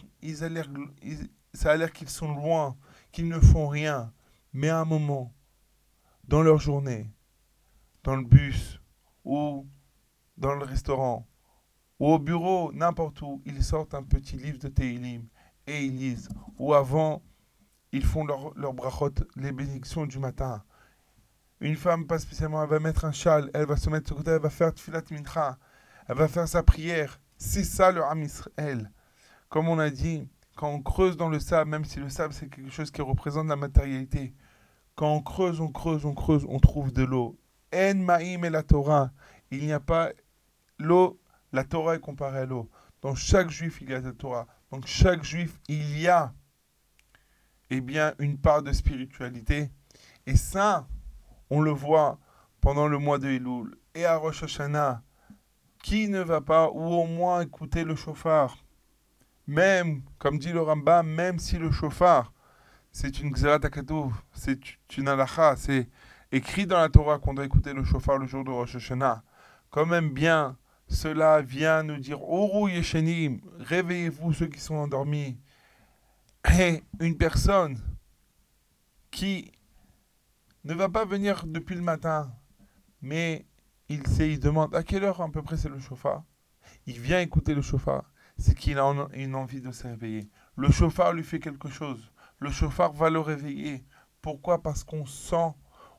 ça 1.52 1.72
a 1.72 1.76
l'air 1.76 1.92
qu'ils 1.92 2.08
sont 2.08 2.32
loin, 2.32 2.76
qu'ils 3.10 3.26
ne 3.26 3.40
font 3.40 3.66
rien. 3.66 4.12
Mais 4.52 4.68
à 4.68 4.78
un 4.78 4.84
moment, 4.84 5.34
dans 6.22 6.42
leur 6.42 6.58
journée, 6.58 7.10
dans 8.04 8.14
le 8.14 8.25
bus 8.25 8.80
ou 9.25 9.66
dans 10.36 10.54
le 10.54 10.64
restaurant, 10.64 11.26
ou 11.98 12.12
au 12.12 12.20
bureau, 12.20 12.70
n'importe 12.72 13.22
où, 13.22 13.42
ils 13.44 13.64
sortent 13.64 13.94
un 13.94 14.04
petit 14.04 14.36
livre 14.36 14.60
de 14.60 14.68
Teilim 14.68 15.26
et 15.66 15.84
ils 15.84 15.96
lisent. 15.96 16.28
Ou 16.58 16.75
avant, 16.75 17.25
ils 17.96 18.04
font 18.04 18.26
leur, 18.26 18.74
brachot, 18.74 19.14
les 19.36 19.52
bénédictions 19.52 20.06
du 20.06 20.18
matin. 20.18 20.62
Une 21.60 21.76
femme, 21.76 22.06
pas 22.06 22.18
spécialement, 22.18 22.62
elle 22.62 22.68
va 22.68 22.78
mettre 22.78 23.06
un 23.06 23.12
châle, 23.12 23.50
elle 23.54 23.66
va 23.66 23.76
se 23.76 23.88
mettre 23.88 24.08
sur 24.08 24.16
côté, 24.16 24.32
elle 24.32 24.42
va 24.42 24.50
faire 24.50 24.74
tfilat 24.74 25.02
mincha, 25.10 25.56
elle 26.06 26.16
va 26.16 26.28
faire 26.28 26.46
sa 26.46 26.62
prière. 26.62 27.18
C'est 27.38 27.64
ça 27.64 27.92
le 27.92 28.04
Ham 28.04 28.22
Israël. 28.22 28.90
Comme 29.48 29.68
on 29.68 29.78
a 29.78 29.88
dit, 29.88 30.28
quand 30.56 30.68
on 30.68 30.82
creuse 30.82 31.16
dans 31.16 31.30
le 31.30 31.40
sable, 31.40 31.70
même 31.70 31.86
si 31.86 31.98
le 31.98 32.10
sable 32.10 32.34
c'est 32.34 32.48
quelque 32.48 32.70
chose 32.70 32.90
qui 32.90 33.00
représente 33.00 33.48
la 33.48 33.56
matérialité, 33.56 34.34
quand 34.94 35.14
on 35.14 35.22
creuse, 35.22 35.60
on 35.60 35.68
creuse, 35.68 36.04
on 36.04 36.14
creuse, 36.14 36.44
on 36.48 36.58
trouve 36.58 36.92
de 36.92 37.02
l'eau. 37.02 37.38
En 37.74 37.94
ma'im 37.94 38.42
et 38.44 38.50
la 38.50 38.62
Torah. 38.62 39.10
Il 39.50 39.64
n'y 39.64 39.72
a 39.72 39.80
pas 39.80 40.10
l'eau, 40.78 41.18
la 41.52 41.64
Torah 41.64 41.94
est 41.94 42.00
comparée 42.00 42.40
à 42.40 42.46
l'eau. 42.46 42.68
Dans 43.00 43.14
chaque 43.14 43.48
juif, 43.48 43.78
il 43.80 43.90
y 43.90 43.94
a 43.94 44.00
la 44.00 44.12
Torah. 44.12 44.46
Donc 44.70 44.86
chaque 44.86 45.24
juif, 45.24 45.58
il 45.68 45.98
y 45.98 46.08
a 46.08 46.34
eh 47.70 47.80
bien, 47.80 48.14
une 48.18 48.38
part 48.38 48.62
de 48.62 48.73
spiritualité. 48.73 49.70
Et 50.26 50.37
ça, 50.37 50.87
on 51.50 51.61
le 51.61 51.70
voit 51.70 52.18
pendant 52.61 52.88
le 52.88 52.99
mois 52.99 53.18
de 53.18 53.28
Elul 53.28 53.76
et 53.94 54.04
à 54.04 54.16
Rosh 54.16 54.42
Hashanah. 54.42 55.02
Qui 55.82 56.08
ne 56.08 56.20
va 56.20 56.40
pas, 56.40 56.70
ou 56.70 56.94
au 56.94 57.06
moins 57.06 57.42
écouter 57.42 57.85
le 57.85 57.94
chauffard 57.94 58.56
Même, 59.46 60.02
comme 60.18 60.38
dit 60.38 60.52
le 60.52 60.61
Rambam, 60.61 61.06
même 61.06 61.38
si 61.38 61.58
le 61.58 61.70
chauffard, 61.70 62.32
c'est 62.90 63.20
une 63.20 63.30
Xerat 63.30 63.61
c'est 64.32 64.58
une 64.96 65.06
halakha, 65.06 65.54
c'est 65.56 65.88
écrit 66.32 66.66
dans 66.66 66.78
la 66.78 66.88
Torah 66.88 67.18
qu'on 67.18 67.35
doit 67.35 67.44
écouter 67.44 67.73
le 67.73 67.85
chauffard 67.85 68.18
le 68.18 68.26
jour 68.26 68.42
de 68.42 68.50
Rosh 68.50 68.76
Hashanah. 68.76 69.23
Quand 69.70 69.87
même 69.87 70.11
bien, 70.11 70.56
cela 70.88 71.42
vient 71.42 71.82
nous 71.82 71.99
dire 71.99 72.23
Oru 72.23 72.70
Yeshenim, 72.70 73.40
réveillez-vous 73.58 74.32
ceux 74.32 74.46
qui 74.46 74.61
sont 74.61 74.76
endormis. 74.76 75.38
Et 76.52 76.82
une 77.00 77.16
personne 77.16 77.78
qui 79.10 79.52
ne 80.64 80.74
va 80.74 80.88
pas 80.88 81.04
venir 81.04 81.44
depuis 81.46 81.74
le 81.74 81.82
matin, 81.82 82.32
mais 83.02 83.46
il 83.88 84.06
sait, 84.06 84.32
il 84.32 84.40
demande 84.40 84.74
à 84.74 84.82
quelle 84.82 85.04
heure 85.04 85.20
à 85.20 85.28
peu 85.30 85.42
près 85.42 85.56
c'est 85.56 85.68
le 85.68 85.78
chauffard? 85.78 86.24
Il 86.86 87.00
vient 87.00 87.20
écouter 87.20 87.54
le 87.54 87.62
chauffard, 87.62 88.10
c'est 88.38 88.54
qu'il 88.54 88.78
a 88.78 89.08
une 89.14 89.34
envie 89.34 89.60
de 89.60 89.70
se 89.70 89.86
réveiller. 89.86 90.28
Le 90.56 90.70
chauffard 90.70 91.12
lui 91.12 91.22
fait 91.22 91.40
quelque 91.40 91.68
chose. 91.68 92.10
Le 92.38 92.50
chauffard 92.50 92.92
va 92.92 93.10
le 93.10 93.20
réveiller. 93.20 93.84
Pourquoi? 94.22 94.62
Parce 94.62 94.82
qu'on 94.82 95.06
sent, 95.06 95.52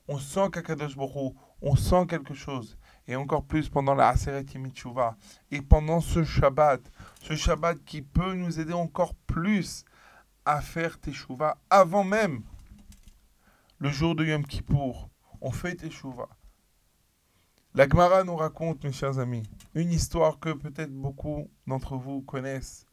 on 0.07 0.17
sent 0.17 0.49
qu'Akadosh 0.51 0.95
Borou, 0.95 1.35
on 1.61 1.75
sent 1.75 2.05
quelque 2.07 2.33
chose. 2.33 2.77
Et 3.07 3.15
encore 3.15 3.45
plus 3.45 3.69
pendant 3.69 3.95
la 3.95 4.09
Aseret 4.09 4.45
Yimichuva. 4.53 5.15
Et 5.51 5.61
pendant 5.61 6.01
ce 6.01 6.23
Shabbat, 6.23 6.81
ce 7.21 7.35
Shabbat 7.35 7.83
qui 7.85 8.01
peut 8.01 8.33
nous 8.33 8.59
aider 8.59 8.73
encore 8.73 9.15
plus 9.15 9.85
à 10.47 10.61
faire 10.61 10.97
Teshuvah 10.97 11.57
avant 11.69 12.05
même 12.05 12.41
le 13.79 13.89
jour 13.89 14.15
de 14.15 14.23
Yom 14.23 14.45
Kippour. 14.45 15.09
On 15.41 15.51
fait 15.51 15.75
Teshuvah. 15.75 16.29
La 17.73 17.87
Gemara 17.87 18.23
nous 18.23 18.37
raconte, 18.37 18.81
mes 18.85 18.93
chers 18.93 19.19
amis, 19.19 19.43
une 19.75 19.91
histoire 19.91 20.39
que 20.39 20.53
peut-être 20.53 20.93
beaucoup 20.93 21.51
d'entre 21.67 21.97
vous 21.97 22.21
connaissent. 22.21 22.85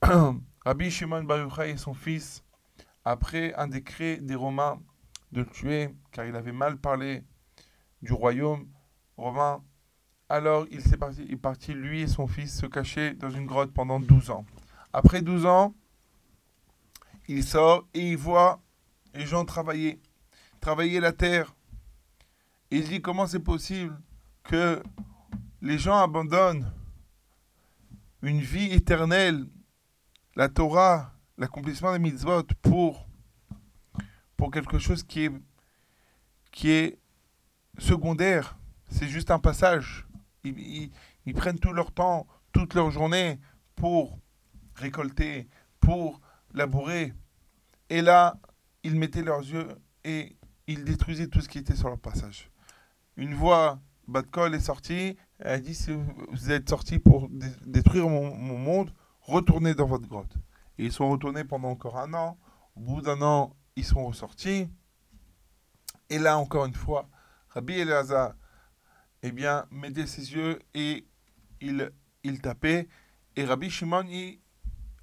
Rabbi 0.64 0.90
Shimon 0.90 1.24
Bar 1.24 1.60
et 1.60 1.76
son 1.76 1.92
fils, 1.92 2.42
après 3.04 3.52
un 3.56 3.68
décret 3.68 4.16
des 4.16 4.34
Romains 4.34 4.80
de 5.32 5.40
le 5.40 5.46
tuer, 5.46 5.94
car 6.12 6.24
il 6.24 6.34
avait 6.34 6.52
mal 6.52 6.78
parlé 6.78 7.24
du 8.00 8.14
royaume 8.14 8.66
romain, 9.18 9.62
alors 10.30 10.66
il 10.70 10.80
s'est 10.80 10.96
parti, 10.96 11.24
il 11.26 11.34
est 11.34 11.36
parti, 11.36 11.74
lui 11.74 12.00
et 12.00 12.06
son 12.06 12.26
fils, 12.26 12.58
se 12.58 12.64
cacher 12.64 13.12
dans 13.12 13.30
une 13.30 13.44
grotte 13.44 13.74
pendant 13.74 14.00
12 14.00 14.30
ans. 14.30 14.46
Après 14.94 15.20
12 15.20 15.44
ans, 15.44 15.74
il 17.28 17.44
sort 17.44 17.86
et 17.94 18.10
il 18.10 18.16
voit 18.16 18.60
les 19.14 19.26
gens 19.26 19.44
travailler, 19.44 20.00
travailler 20.60 21.00
la 21.00 21.12
terre. 21.12 21.54
Et 22.70 22.78
il 22.78 22.88
dit 22.88 23.00
comment 23.00 23.26
c'est 23.26 23.40
possible 23.40 23.98
que 24.42 24.82
les 25.62 25.78
gens 25.78 25.98
abandonnent 25.98 26.70
une 28.22 28.40
vie 28.40 28.72
éternelle, 28.72 29.46
la 30.36 30.48
Torah, 30.48 31.12
l'accomplissement 31.38 31.92
des 31.92 31.98
mitzvot 31.98 32.42
pour, 32.62 33.06
pour 34.36 34.50
quelque 34.50 34.78
chose 34.78 35.02
qui 35.02 35.30
est, 36.70 36.98
secondaire? 37.78 38.56
C'est 38.88 39.08
juste 39.08 39.30
un 39.30 39.38
passage. 39.38 40.06
Ils, 40.44 40.90
prennent 41.34 41.58
tout 41.58 41.72
leur 41.72 41.92
temps, 41.92 42.26
toute 42.52 42.74
leur 42.74 42.90
journée 42.90 43.40
pour 43.74 44.18
récolter, 44.76 45.48
pour 45.80 46.20
labourer. 46.54 47.12
Et 47.90 48.00
là, 48.00 48.38
ils 48.82 48.96
mettaient 48.96 49.22
leurs 49.22 49.40
yeux 49.40 49.68
et 50.04 50.36
ils 50.66 50.84
détruisaient 50.84 51.28
tout 51.28 51.40
ce 51.40 51.48
qui 51.48 51.58
était 51.58 51.76
sur 51.76 51.88
leur 51.88 51.98
passage. 51.98 52.50
Une 53.16 53.34
voix, 53.34 53.80
Batkol 54.08 54.54
est 54.54 54.60
sortie, 54.60 55.16
elle 55.38 55.52
a 55.52 55.60
dit, 55.60 55.74
si 55.74 55.92
vous 55.92 56.50
êtes 56.50 56.68
sortis 56.68 56.98
pour 56.98 57.28
détruire 57.66 58.08
mon, 58.08 58.34
mon 58.34 58.58
monde, 58.58 58.92
retournez 59.20 59.74
dans 59.74 59.86
votre 59.86 60.08
grotte. 60.08 60.34
Et 60.78 60.86
ils 60.86 60.92
sont 60.92 61.10
retournés 61.10 61.44
pendant 61.44 61.68
encore 61.68 61.98
un 61.98 62.12
an. 62.14 62.38
Au 62.76 62.80
bout 62.80 63.02
d'un 63.02 63.20
an, 63.22 63.54
ils 63.76 63.84
sont 63.84 64.04
ressortis. 64.06 64.68
Et 66.10 66.18
là, 66.18 66.38
encore 66.38 66.66
une 66.66 66.74
fois, 66.74 67.08
Rabbi 67.48 67.74
Elazar, 67.74 68.34
eh 69.22 69.32
bien, 69.32 69.66
mettait 69.70 70.06
ses 70.06 70.32
yeux 70.32 70.58
et 70.74 71.06
il, 71.60 71.90
il 72.24 72.40
tapait. 72.40 72.88
Et 73.36 73.44
Rabbi 73.44 73.70
Shimon, 73.70 74.04
il, 74.08 74.40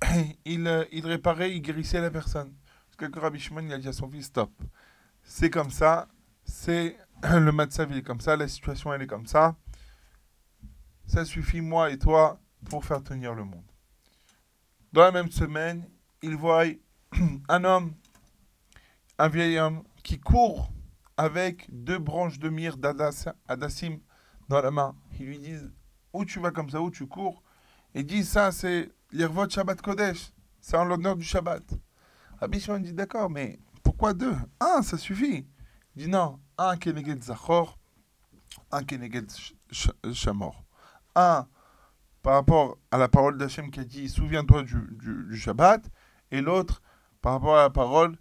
il, 0.45 0.87
il 0.91 1.05
réparait, 1.05 1.51
il 1.55 1.61
guérissait 1.61 2.01
la 2.01 2.11
personne. 2.11 2.53
Parce 2.97 3.11
que 3.11 3.19
Rabbi 3.19 3.39
Shimon, 3.39 3.61
il 3.61 3.73
a 3.73 3.77
dit 3.77 3.87
à 3.87 3.93
son 3.93 4.09
fils, 4.09 4.25
stop. 4.25 4.51
C'est 5.23 5.49
comme 5.49 5.71
ça, 5.71 6.07
c'est 6.43 6.97
le 7.23 7.51
matzav, 7.51 7.91
il 7.91 7.97
est 7.97 8.03
comme 8.03 8.21
ça, 8.21 8.35
la 8.35 8.47
situation, 8.47 8.93
elle 8.93 9.03
est 9.03 9.07
comme 9.07 9.27
ça. 9.27 9.55
Ça 11.05 11.25
suffit, 11.25 11.61
moi 11.61 11.91
et 11.91 11.97
toi, 11.97 12.39
pour 12.69 12.85
faire 12.85 13.03
tenir 13.03 13.33
le 13.33 13.43
monde. 13.43 13.65
Dans 14.93 15.01
la 15.01 15.11
même 15.11 15.31
semaine, 15.31 15.87
il 16.21 16.35
voit 16.35 16.65
un 17.49 17.63
homme, 17.63 17.93
un 19.17 19.27
vieil 19.27 19.59
homme, 19.59 19.83
qui 20.03 20.19
court 20.19 20.71
avec 21.17 21.67
deux 21.71 21.99
branches 21.99 22.39
de 22.39 22.49
myrrhe 22.49 22.77
d'Adassim 22.77 23.99
dans 24.49 24.61
la 24.61 24.71
main. 24.71 24.95
Ils 25.19 25.27
lui 25.27 25.39
disent 25.39 25.71
Où 26.13 26.25
tu 26.25 26.39
vas 26.39 26.51
comme 26.51 26.69
ça, 26.69 26.81
où 26.81 26.89
tu 26.89 27.07
cours? 27.07 27.43
Et 27.93 28.03
dit 28.03 28.23
Ça, 28.23 28.51
c'est 28.51 28.91
l'Irvot 29.11 29.49
Shabbat 29.49 29.81
Kodesh. 29.81 30.31
C'est 30.59 30.77
en 30.77 30.85
l'honneur 30.85 31.15
du 31.15 31.23
Shabbat. 31.23 31.63
Rabbi 32.39 32.65
dit 32.79 32.93
D'accord, 32.93 33.29
mais 33.29 33.59
pourquoi 33.83 34.13
deux? 34.13 34.35
Un, 34.59 34.81
ça 34.81 34.97
suffit. 34.97 35.45
Il 35.95 36.03
dit 36.03 36.09
Non, 36.09 36.39
un 36.57 36.77
Keneged 36.77 37.23
Zachor, 37.23 37.77
un 38.71 38.83
Keneged 38.83 39.31
Shamor. 40.13 40.63
Un 41.15 41.47
par 42.21 42.33
rapport 42.35 42.77
à 42.91 42.97
la 42.97 43.09
parole 43.09 43.37
d'Hachem 43.37 43.71
qui 43.71 43.79
a 43.79 43.83
dit 43.83 44.07
Souviens-toi 44.07 44.63
du, 44.63 44.77
du, 45.29 45.37
Shabbat, 45.37 45.83
et 46.31 46.41
l'autre 46.41 46.81
par 47.21 47.33
rapport 47.33 47.57
à 47.57 47.63
la 47.63 47.69
parole 47.69 48.17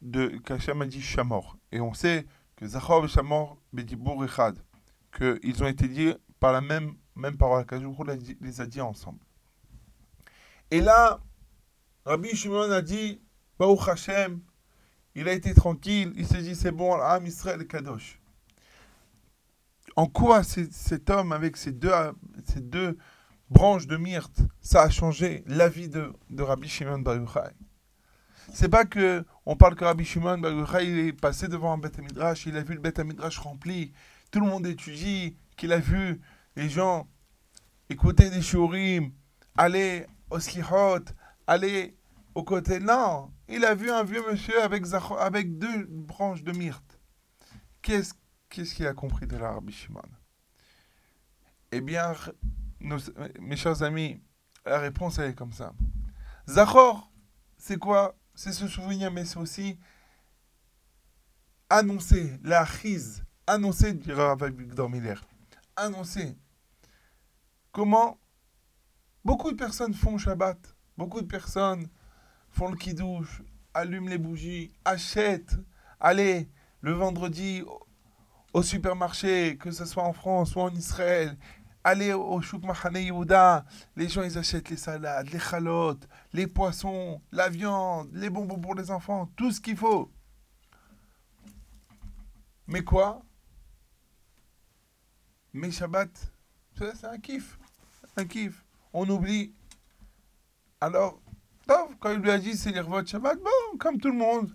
de 0.00 0.28
qu'Hachem 0.44 0.82
a 0.82 0.86
dit 0.86 1.02
Shamor. 1.02 1.56
Et 1.72 1.80
on 1.80 1.92
sait 1.92 2.26
que 2.56 2.66
Zachor 2.66 3.04
et 3.04 3.08
Shamor, 3.08 3.58
Bedibour 3.72 4.24
Echad, 4.24 4.58
qu'ils 5.16 5.62
ont 5.62 5.66
été 5.66 5.88
dit 5.88 6.14
par 6.40 6.52
la 6.52 6.60
même, 6.60 6.94
même 7.16 7.36
parole, 7.36 7.66
qu'Hachem 7.66 7.94
les 8.40 8.60
a 8.60 8.66
dit 8.66 8.80
ensemble. 8.80 9.20
Et 10.72 10.80
là, 10.80 11.20
Rabbi 12.06 12.34
Shimon 12.34 12.70
a 12.70 12.80
dit 12.80 13.20
Baruch 13.58 13.86
Hashem, 13.88 14.40
il 15.14 15.28
a 15.28 15.32
été 15.32 15.52
tranquille, 15.52 16.14
il 16.16 16.26
s'est 16.26 16.40
dit 16.40 16.56
c'est 16.56 16.72
bon, 16.72 16.94
Am 16.94 17.26
Israël 17.26 17.66
Kadosh. 17.66 18.18
En 19.96 20.06
quoi 20.06 20.42
cet 20.42 21.10
homme, 21.10 21.32
avec 21.32 21.58
ces 21.58 21.72
deux 21.72 22.96
branche 23.50 23.86
de 23.86 23.98
myrte, 23.98 24.40
ça 24.62 24.84
a 24.84 24.88
changé 24.88 25.44
la 25.46 25.68
vie 25.68 25.90
de, 25.90 26.10
de 26.30 26.42
Rabbi 26.42 26.70
Shimon 26.70 27.00
Bar 27.00 27.16
Yochai? 27.16 27.52
C'est 28.54 28.70
pas 28.70 28.86
que 28.86 29.26
on 29.44 29.56
parle 29.56 29.74
que 29.74 29.84
Rabbi 29.84 30.06
Shimon 30.06 30.38
Bar 30.38 30.52
Yochai 30.52 30.86
il 30.86 30.98
est 31.00 31.12
passé 31.12 31.48
devant 31.48 31.74
un 31.74 31.78
Beth 31.78 31.98
Midrash, 31.98 32.46
il 32.46 32.56
a 32.56 32.62
vu 32.62 32.72
le 32.72 32.80
Beth 32.80 32.98
Midrash 33.00 33.36
rempli, 33.36 33.92
tout 34.30 34.40
le 34.40 34.46
monde 34.46 34.66
étudie, 34.66 35.36
qu'il 35.54 35.74
a 35.74 35.78
vu 35.78 36.18
les 36.56 36.70
gens 36.70 37.06
écouter 37.90 38.30
des 38.30 38.40
shurim, 38.40 39.12
aller 39.54 40.06
au 40.32 40.40
slihot, 40.40 41.04
aller 41.46 41.96
au 42.34 42.42
côté. 42.42 42.80
Non, 42.80 43.32
il 43.48 43.64
a 43.64 43.74
vu 43.74 43.90
un 43.90 44.02
vieux 44.02 44.24
monsieur 44.30 44.62
avec, 44.62 44.84
avec 45.18 45.58
deux 45.58 45.86
branches 45.86 46.42
de 46.42 46.52
myrte. 46.52 46.98
Qu'est-ce 47.82 48.14
qu'il 48.48 48.86
a 48.86 48.94
compris 48.94 49.26
de 49.26 49.36
la 49.36 49.52
Rabbi 49.52 49.72
Shimon? 49.72 50.00
Eh 51.70 51.80
bien, 51.80 52.14
mes 53.40 53.56
chers 53.56 53.82
amis, 53.82 54.22
la 54.64 54.78
réponse 54.78 55.18
est 55.18 55.34
comme 55.34 55.52
ça. 55.52 55.72
Zachor, 56.48 57.10
c'est 57.58 57.78
quoi? 57.78 58.16
C'est 58.34 58.52
se 58.52 58.66
souvenir, 58.66 59.10
mais 59.10 59.24
c'est 59.24 59.38
aussi 59.38 59.78
annoncer, 61.68 62.38
la 62.42 62.64
crise, 62.64 63.24
annoncer, 63.46 63.92
dira 63.92 64.36
Victor 64.36 64.88
Miller, 64.88 65.22
annoncer. 65.76 66.36
Comment 67.70 68.18
Beaucoup 69.24 69.50
de 69.52 69.56
personnes 69.56 69.94
font 69.94 70.18
Shabbat. 70.18 70.58
Beaucoup 70.96 71.20
de 71.20 71.26
personnes 71.26 71.88
font 72.50 72.68
le 72.68 72.76
kidouche, 72.76 73.42
allument 73.72 74.08
les 74.08 74.18
bougies, 74.18 74.72
achètent. 74.84 75.56
Allez, 76.00 76.48
le 76.80 76.92
vendredi 76.92 77.62
au- 78.52 78.62
supermarché, 78.62 79.56
que 79.56 79.70
ce 79.70 79.84
soit 79.84 80.02
en 80.02 80.12
France 80.12 80.54
ou 80.56 80.60
en 80.60 80.74
Israël, 80.74 81.38
allez 81.84 82.12
au 82.12 82.40
Chouk 82.42 82.64
Mahane 82.64 82.96
Yehuda, 82.96 83.64
les 83.96 84.08
gens 84.08 84.22
ils 84.22 84.36
achètent 84.36 84.68
les 84.68 84.76
salades, 84.76 85.30
les 85.30 85.38
chalotes, 85.38 86.06
les 86.32 86.46
poissons, 86.46 87.22
la 87.32 87.48
viande, 87.48 88.10
les 88.12 88.28
bonbons 88.28 88.58
pour 88.60 88.74
les 88.74 88.90
enfants, 88.90 89.26
tout 89.36 89.50
ce 89.52 89.60
qu'il 89.60 89.76
faut. 89.76 90.10
Mais 92.66 92.82
quoi? 92.84 93.22
Mais 95.54 95.70
Shabbat, 95.70 96.10
c'est 96.76 97.04
un 97.04 97.18
kiff. 97.18 97.58
Un 98.16 98.24
kiff. 98.24 98.64
On 98.92 99.08
oublie. 99.08 99.54
Alors, 100.80 101.20
quand 101.66 102.10
il 102.10 102.18
lui 102.18 102.30
a 102.30 102.38
dit 102.38 102.56
c'est 102.56 102.72
l'Irvot 102.72 103.04
Shabbat, 103.04 103.38
bon, 103.38 103.78
comme 103.78 103.98
tout 103.98 104.10
le 104.10 104.18
monde. 104.18 104.54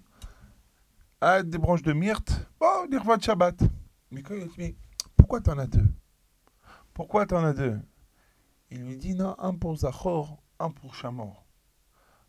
Ah, 1.22 1.42
des 1.42 1.58
branches 1.58 1.82
de 1.82 1.94
myrte, 1.94 2.48
bon, 2.60 2.86
l'Irvot 2.90 3.20
Shabbat. 3.20 3.64
Mais 4.12 4.22
quand 4.22 4.36
il 4.36 4.44
a 4.44 4.46
dit, 4.46 4.54
mais 4.58 4.76
pourquoi 5.16 5.42
t'en 5.42 5.58
as 5.58 5.68
deux? 5.68 5.88
Pourquoi 6.94 7.26
t'en 7.26 7.44
as 7.44 7.54
deux? 7.54 7.80
Il 8.70 8.84
lui 8.84 8.98
dit, 8.98 9.16
non, 9.16 9.36
un 9.40 9.56
pour 9.56 9.76
Zachor, 9.78 10.44
un 10.60 10.70
pour 10.70 10.94
Shamor. 10.94 11.46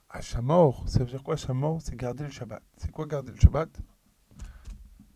Ah, 0.09 0.21
Shamor, 0.23 0.89
ça 0.89 1.01
veut 1.01 1.07
dire 1.07 1.23
quoi 1.23 1.37
Shamor? 1.37 1.83
C'est 1.83 1.97
garder 1.97 2.25
le 2.25 2.31
Shabbat. 2.31 2.63
C'est 2.77 2.91
quoi 2.91 3.07
garder 3.07 3.33
le 3.33 3.39
Shabbat? 3.39 3.69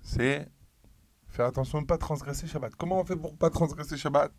C'est 0.03 0.51
faire 1.29 1.47
attention 1.47 1.79
de 1.79 1.85
ne 1.85 1.87
pas 1.87 1.97
transgresser 1.97 2.47
Shabbat. 2.47 2.75
Comment 2.77 3.01
on 3.01 3.05
fait 3.05 3.17
pour 3.17 3.33
ne 3.33 3.37
pas 3.37 3.49
transgresser 3.49 3.97
Shabbat? 3.97 4.33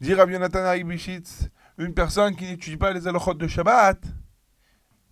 Dire 0.00 0.18
Rabbi 0.18 0.34
Yonatan 0.34 0.64
Haïbishitz, 0.64 1.48
une 1.80 1.94
personne 1.94 2.36
qui 2.36 2.44
n'étudie 2.44 2.76
pas 2.76 2.92
les 2.92 3.08
halachot 3.08 3.32
de 3.32 3.48
Shabbat, 3.48 4.04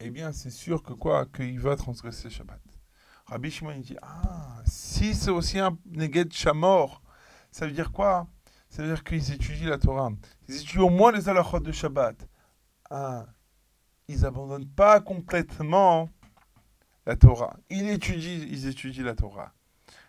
eh 0.00 0.10
bien, 0.10 0.32
c'est 0.32 0.50
sûr 0.50 0.82
que 0.82 0.92
quoi? 0.92 1.24
Qu'il 1.24 1.58
va 1.58 1.76
transgresser 1.76 2.28
Shabbat. 2.28 2.60
Rabbi 3.24 3.50
Shimon, 3.50 3.78
dit, 3.78 3.96
ah, 4.02 4.60
si 4.66 5.14
c'est 5.14 5.30
aussi 5.30 5.58
un 5.58 5.78
neged 5.86 6.30
Shamor, 6.30 7.02
ça 7.50 7.66
veut 7.66 7.72
dire 7.72 7.90
quoi? 7.90 8.26
Ça 8.68 8.82
veut 8.82 8.88
dire 8.88 9.02
qu'ils 9.02 9.32
étudient 9.32 9.70
la 9.70 9.78
Torah. 9.78 10.10
Ils 10.46 10.56
étudient 10.56 10.82
au 10.82 10.90
moins 10.90 11.10
les 11.10 11.26
halachot 11.26 11.60
de 11.60 11.72
Shabbat. 11.72 12.28
Ah, 12.90 13.24
ils 14.06 14.26
abandonnent 14.26 14.68
pas 14.68 15.00
complètement 15.00 16.10
la 17.06 17.16
Torah. 17.16 17.56
Ils 17.70 17.88
étudient, 17.88 18.46
ils 18.46 18.66
étudient 18.66 19.04
la 19.04 19.14
Torah. 19.14 19.54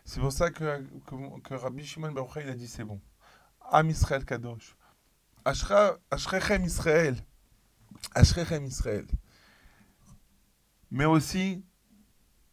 C'est 0.03 0.19
pour 0.19 0.33
ça 0.33 0.49
que, 0.49 0.83
Rabbi 1.51 1.85
Shimon 1.85 2.11
Baruch 2.11 2.43
il 2.43 2.49
a 2.49 2.53
dit 2.53 2.67
c'est 2.67 2.83
bon. 2.83 2.99
Am 3.71 3.89
Israël 3.89 4.25
Kadosh. 4.25 4.75
Ashrechem 5.49 6.63
Israël. 6.63 7.15
Ashrechem 8.13 8.65
Israël. 8.65 9.05
Mais 10.91 11.05
aussi, 11.05 11.63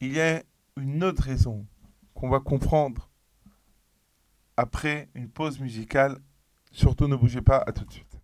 il 0.00 0.14
y 0.14 0.20
a 0.20 0.42
une 0.78 1.04
autre 1.04 1.22
raison 1.22 1.66
qu'on 2.14 2.30
va 2.30 2.40
comprendre 2.40 3.10
après 4.56 5.10
une 5.14 5.28
pause 5.28 5.60
musicale. 5.60 6.18
Surtout 6.72 7.06
ne 7.06 7.16
bougez 7.16 7.42
pas, 7.42 7.58
à 7.66 7.72
tout 7.72 7.84
de 7.84 7.92
suite. 7.92 8.16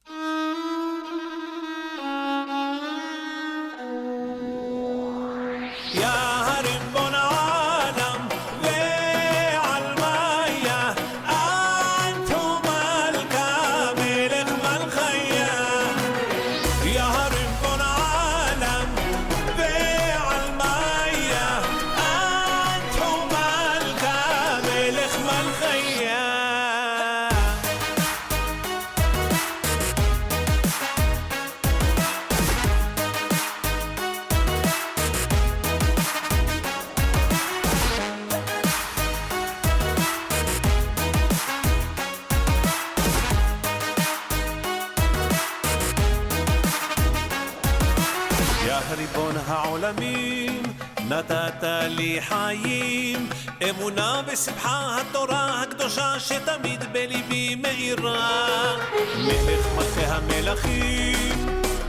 בשמחה 54.33 54.97
התורה 55.01 55.62
הקדושה 55.62 56.21
שתמיד 56.21 56.92
בליבי 56.92 57.55
מאירה. 57.55 58.77
מלך 59.16 59.66
מלכי 59.77 60.05
המלכים, 60.05 61.47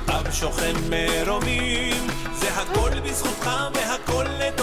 אב 0.10 0.32
שוכן 0.32 0.74
מרומים, 0.90 2.08
זה 2.34 2.50
הכל 2.54 3.00
בזכותך 3.00 3.50
והכל 3.74 4.26
לטובה, 4.40 4.63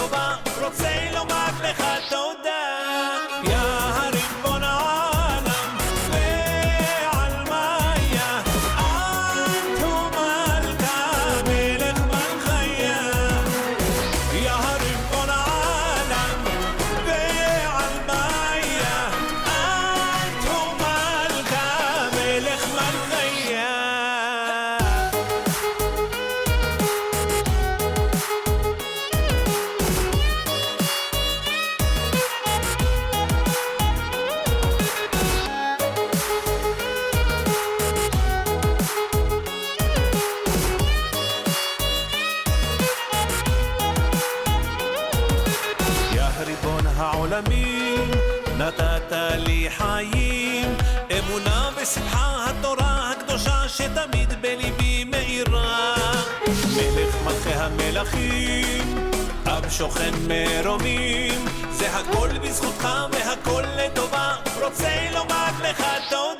שוכן 59.81 60.13
מרומים, 60.27 61.45
זה 61.71 61.91
הכל 61.91 62.29
בזכותך 62.43 62.87
והכל 63.11 63.63
לטובה, 63.77 64.35
רוצה 64.61 65.09
לומר 65.13 65.49
לך 65.63 65.83
תודה. 66.09 66.30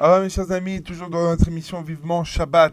Alors, 0.00 0.20
mes 0.20 0.30
chers 0.30 0.52
amis, 0.52 0.80
toujours 0.80 1.10
dans 1.10 1.24
notre 1.24 1.48
émission 1.48 1.82
Vivement 1.82 2.22
Shabbat, 2.22 2.72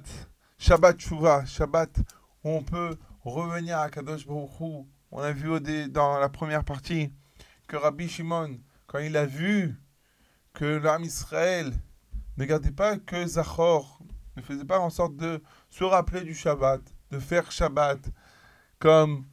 Shabbat 0.59 0.99
Shuvah, 0.99 1.43
Shabbat, 1.43 1.97
où 2.43 2.49
on 2.51 2.61
peut 2.61 2.95
revenir 3.23 3.79
à 3.79 3.89
Kadosh 3.89 4.27
Baruch 4.27 4.51
Hu. 4.59 4.85
On 5.11 5.21
a 5.21 5.31
vu 5.31 5.59
dans 5.89 6.19
la 6.19 6.29
première 6.29 6.63
partie 6.63 7.11
que 7.67 7.77
Rabbi 7.77 8.07
Shimon, 8.07 8.59
quand 8.85 8.99
il 8.99 9.17
a 9.17 9.25
vu 9.25 9.75
que 10.53 10.65
l'âme 10.65 11.01
Israël 11.01 11.73
ne 12.37 12.45
gardait 12.45 12.69
pas 12.69 12.97
que 12.97 13.25
Zachor, 13.25 13.97
ne 14.37 14.43
faisait 14.43 14.63
pas 14.63 14.77
en 14.77 14.91
sorte 14.91 15.15
de 15.15 15.41
se 15.71 15.83
rappeler 15.83 16.21
du 16.21 16.35
Shabbat, 16.35 16.81
de 17.09 17.17
faire 17.17 17.51
Shabbat 17.51 18.01
comme 18.77 19.25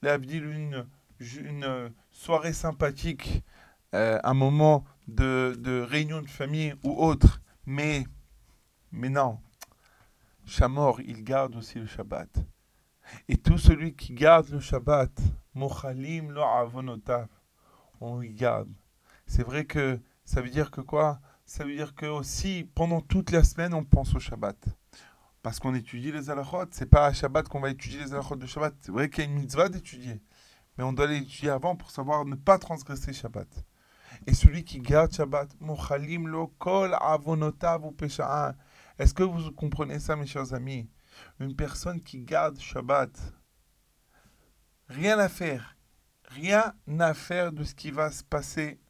l'Abdil, 0.00 0.46
une, 0.46 0.86
une 1.20 1.92
soirée 2.10 2.54
sympathique, 2.54 3.44
euh, 3.94 4.18
un 4.24 4.32
moment 4.32 4.86
de, 5.08 5.56
de 5.58 5.80
réunion 5.80 6.22
de 6.22 6.28
famille 6.28 6.74
ou 6.82 6.92
autre. 6.92 7.40
Mais, 7.66 8.04
mais 8.92 9.08
non, 9.08 9.38
Chamor, 10.46 11.00
il 11.00 11.24
garde 11.24 11.56
aussi 11.56 11.78
le 11.78 11.86
Shabbat. 11.86 12.28
Et 13.28 13.36
tout 13.36 13.58
celui 13.58 13.94
qui 13.94 14.12
garde 14.12 14.48
le 14.50 14.60
Shabbat, 14.60 15.10
Mochalim 15.54 16.30
lo 16.32 16.42
avonotav, 16.42 17.28
on 18.00 18.20
y 18.22 18.32
garde. 18.32 18.68
C'est 19.26 19.42
vrai 19.42 19.64
que 19.64 20.00
ça 20.24 20.42
veut 20.42 20.50
dire 20.50 20.70
que 20.70 20.80
quoi? 20.80 21.20
Ça 21.46 21.64
veut 21.64 21.74
dire 21.74 21.94
que 21.94 22.06
aussi, 22.06 22.68
pendant 22.74 23.00
toute 23.00 23.30
la 23.30 23.44
semaine, 23.44 23.74
on 23.74 23.84
pense 23.84 24.14
au 24.14 24.18
Shabbat. 24.18 24.56
Parce 25.42 25.60
qu'on 25.60 25.74
étudie 25.74 26.12
les 26.12 26.30
halachot. 26.30 26.66
C'est 26.70 26.88
pas 26.88 27.06
à 27.06 27.12
Shabbat 27.12 27.48
qu'on 27.48 27.60
va 27.60 27.70
étudier 27.70 28.00
les 28.00 28.12
halachot 28.12 28.36
de 28.36 28.46
Shabbat. 28.46 28.74
C'est 28.80 28.92
vrai 28.92 29.10
qu'il 29.10 29.24
y 29.24 29.26
a 29.26 29.30
une 29.30 29.38
mitzvah 29.38 29.68
d'étudier. 29.68 30.22
Mais 30.76 30.84
on 30.84 30.92
doit 30.92 31.06
l'étudier 31.06 31.50
avant 31.50 31.76
pour 31.76 31.90
savoir 31.90 32.24
ne 32.24 32.34
pas 32.34 32.58
transgresser 32.58 33.12
Shabbat. 33.12 33.48
Et 34.26 34.34
celui 34.34 34.64
qui 34.64 34.80
garde 34.80 35.12
Shabbat, 35.12 35.54
lo 35.60 36.46
kol 36.58 36.96
avonotav 36.98 37.84
ou. 37.84 37.94
Est-ce 38.98 39.12
que 39.12 39.22
vous 39.22 39.52
comprenez 39.52 39.98
ça, 39.98 40.16
mes 40.16 40.26
chers 40.26 40.54
amis? 40.54 40.88
Une 41.40 41.54
personne 41.54 42.00
qui 42.00 42.20
garde 42.20 42.58
Shabbat, 42.58 43.10
rien 44.88 45.18
à 45.18 45.28
faire, 45.28 45.76
rien 46.28 46.74
à 46.98 47.14
faire 47.14 47.52
de 47.52 47.64
ce 47.64 47.74
qui 47.74 47.90
va 47.90 48.10
se 48.10 48.24
passer. 48.24 48.80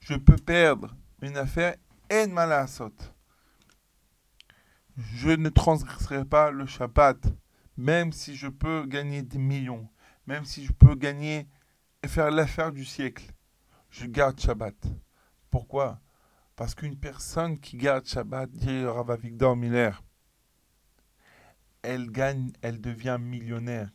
Je 0.00 0.14
peux 0.14 0.36
perdre 0.36 0.94
une 1.22 1.36
affaire, 1.36 1.76
en 2.12 2.28
malasot. 2.28 2.92
Je 4.96 5.30
ne 5.30 5.48
transgresserai 5.48 6.24
pas 6.24 6.50
le 6.50 6.66
Shabbat, 6.66 7.18
même 7.76 8.12
si 8.12 8.36
je 8.36 8.48
peux 8.48 8.84
gagner 8.86 9.22
des 9.22 9.38
millions, 9.38 9.88
même 10.26 10.44
si 10.44 10.66
je 10.66 10.72
peux 10.72 10.94
gagner 10.94 11.48
et 12.02 12.08
faire 12.08 12.30
l'affaire 12.30 12.72
du 12.72 12.84
siècle. 12.84 13.32
Je 13.90 14.06
garde 14.06 14.38
Shabbat. 14.40 14.76
Pourquoi? 15.50 15.98
Parce 16.56 16.74
qu'une 16.74 16.96
personne 16.96 17.58
qui 17.58 17.76
garde 17.76 18.06
Shabbat, 18.06 18.50
dit 18.50 18.84
Rav 18.84 19.18
Victor 19.20 19.56
Miller, 19.56 20.02
elle 21.82 22.10
gagne, 22.10 22.52
elle 22.62 22.80
devient 22.80 23.18
millionnaire. 23.20 23.90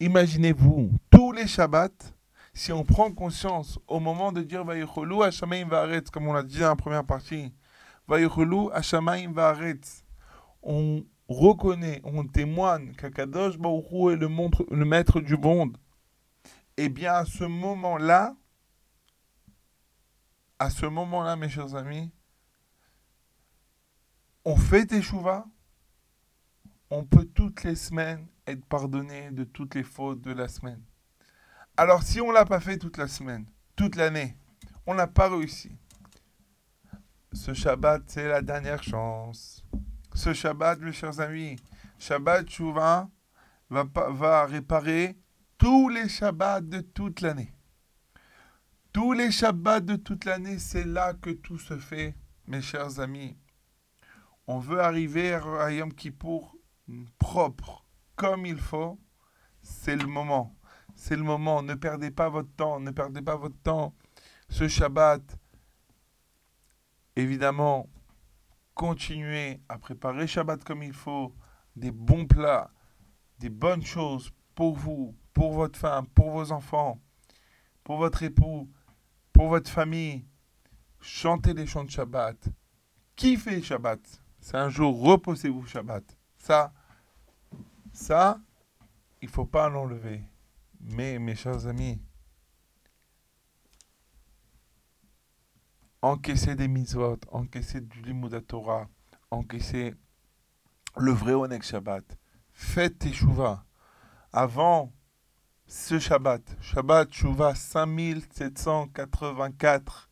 Imaginez-vous, 0.00 0.92
tous 1.10 1.32
les 1.32 1.46
Shabbats, 1.46 2.12
si 2.54 2.72
on 2.72 2.84
prend 2.84 3.10
conscience 3.10 3.78
au 3.88 3.98
moment 3.98 4.30
de 4.30 4.42
dire 4.42 4.64
Vayicholu 4.64 5.22
Hashamaim 5.22 5.66
Vaaretz, 5.66 6.10
comme 6.10 6.28
on 6.28 6.32
l'a 6.32 6.42
dit 6.42 6.58
dans 6.58 6.68
la 6.68 6.76
première 6.76 7.04
partie, 7.04 7.52
Vayicholu 8.06 8.70
Hashamaim 8.72 9.32
Vaaretz, 9.32 10.04
on 10.62 11.04
reconnaît, 11.28 12.00
on 12.04 12.24
témoigne 12.24 12.92
qu'Akadosh 12.92 13.58
Baruch 13.58 13.86
Hu 13.90 14.12
est 14.12 14.16
le, 14.16 14.28
le 14.76 14.84
maître 14.84 15.20
du 15.20 15.36
monde. 15.36 15.76
Eh 16.76 16.88
bien, 16.88 17.14
à 17.14 17.24
ce 17.24 17.44
moment-là, 17.44 18.36
à 20.58 20.70
ce 20.70 20.86
moment-là, 20.86 21.36
mes 21.36 21.48
chers 21.48 21.74
amis, 21.74 22.10
on 24.44 24.56
fait 24.56 24.86
Teshuvah, 24.86 25.46
on 26.90 27.04
peut 27.04 27.26
toutes 27.26 27.64
les 27.64 27.76
semaines 27.76 28.26
être 28.46 28.64
pardonné 28.64 29.30
de 29.30 29.44
toutes 29.44 29.74
les 29.74 29.82
fautes 29.82 30.20
de 30.22 30.32
la 30.32 30.48
semaine. 30.48 30.82
Alors 31.76 32.02
si 32.02 32.20
on 32.20 32.28
ne 32.28 32.32
l'a 32.32 32.44
pas 32.44 32.60
fait 32.60 32.78
toute 32.78 32.96
la 32.96 33.08
semaine, 33.08 33.46
toute 33.76 33.96
l'année, 33.96 34.36
on 34.86 34.94
n'a 34.94 35.06
pas 35.06 35.28
réussi. 35.28 35.70
Ce 37.32 37.52
Shabbat, 37.52 38.02
c'est 38.06 38.26
la 38.26 38.42
dernière 38.42 38.82
chance. 38.82 39.64
Ce 40.14 40.32
Shabbat, 40.32 40.80
mes 40.80 40.92
chers 40.92 41.20
amis, 41.20 41.56
Shabbat 41.98 42.48
Shuvah 42.48 43.08
va, 43.70 43.84
va 44.10 44.46
réparer 44.46 45.18
tous 45.58 45.88
les 45.88 46.08
Shabbats 46.08 46.62
de 46.62 46.80
toute 46.80 47.20
l'année. 47.20 47.52
Tous 48.92 49.12
les 49.12 49.30
Shabbats 49.30 49.80
de 49.80 49.96
toute 49.96 50.24
l'année, 50.24 50.58
c'est 50.58 50.84
là 50.84 51.14
que 51.14 51.30
tout 51.30 51.58
se 51.58 51.76
fait, 51.78 52.16
mes 52.46 52.62
chers 52.62 53.00
amis. 53.00 53.36
On 54.46 54.58
veut 54.58 54.80
arriver 54.80 55.34
à 55.34 55.70
Yom 55.70 55.92
Kippour 55.92 56.56
propre, 57.18 57.84
comme 58.16 58.46
il 58.46 58.58
faut. 58.58 58.98
C'est 59.60 59.96
le 59.96 60.06
moment. 60.06 60.56
C'est 60.94 61.16
le 61.16 61.22
moment. 61.22 61.62
Ne 61.62 61.74
perdez 61.74 62.10
pas 62.10 62.30
votre 62.30 62.50
temps. 62.56 62.80
Ne 62.80 62.90
perdez 62.90 63.20
pas 63.20 63.36
votre 63.36 63.60
temps. 63.62 63.94
Ce 64.48 64.66
Shabbat, 64.66 65.22
évidemment, 67.14 67.90
continuez 68.74 69.60
à 69.68 69.78
préparer 69.78 70.26
Shabbat 70.26 70.64
comme 70.64 70.82
il 70.82 70.94
faut. 70.94 71.34
Des 71.76 71.92
bons 71.92 72.26
plats, 72.26 72.72
des 73.38 73.50
bonnes 73.50 73.84
choses 73.84 74.32
pour 74.54 74.74
vous, 74.74 75.14
pour 75.34 75.52
votre 75.52 75.78
femme, 75.78 76.06
pour 76.08 76.30
vos 76.30 76.50
enfants, 76.50 77.00
pour 77.84 77.98
votre 77.98 78.22
époux, 78.22 78.68
pour 79.38 79.50
votre 79.50 79.70
famille. 79.70 80.24
Chantez 81.00 81.54
les 81.54 81.64
chants 81.64 81.84
de 81.84 81.90
Shabbat. 81.90 82.48
Kiffez 83.14 83.62
Shabbat. 83.62 84.00
C'est 84.40 84.56
un 84.56 84.68
jour, 84.68 85.00
reposez-vous 85.00 85.64
Shabbat. 85.64 86.02
Ça, 86.36 86.72
ça, 87.92 88.40
il 89.22 89.28
faut 89.28 89.44
pas 89.44 89.68
l'enlever. 89.68 90.24
Mais, 90.80 91.20
mes 91.20 91.36
chers 91.36 91.68
amis, 91.68 92.02
encaissez 96.02 96.56
des 96.56 96.66
mitzvot, 96.66 97.20
encaissez 97.30 97.80
du 97.80 98.02
limud 98.02 98.44
Torah, 98.44 98.88
encaissez 99.30 99.94
le 100.96 101.12
vrai 101.12 101.34
Onek 101.34 101.62
Shabbat. 101.62 102.18
Faites 102.52 102.98
Teshuvah. 102.98 103.64
Avant 104.32 104.92
ce 105.68 105.98
Shabbat, 105.98 106.56
Shabbat 106.62 107.12
Shuvah 107.12 107.54
5784, 107.54 110.08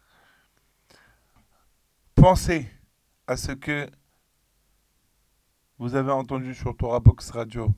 pensez 2.14 2.70
à 3.26 3.38
ce 3.38 3.52
que 3.52 3.90
vous 5.78 5.94
avez 5.94 6.12
entendu 6.12 6.54
sur 6.54 6.76
Torah 6.76 7.00
Box 7.00 7.30
Radio. 7.30 7.74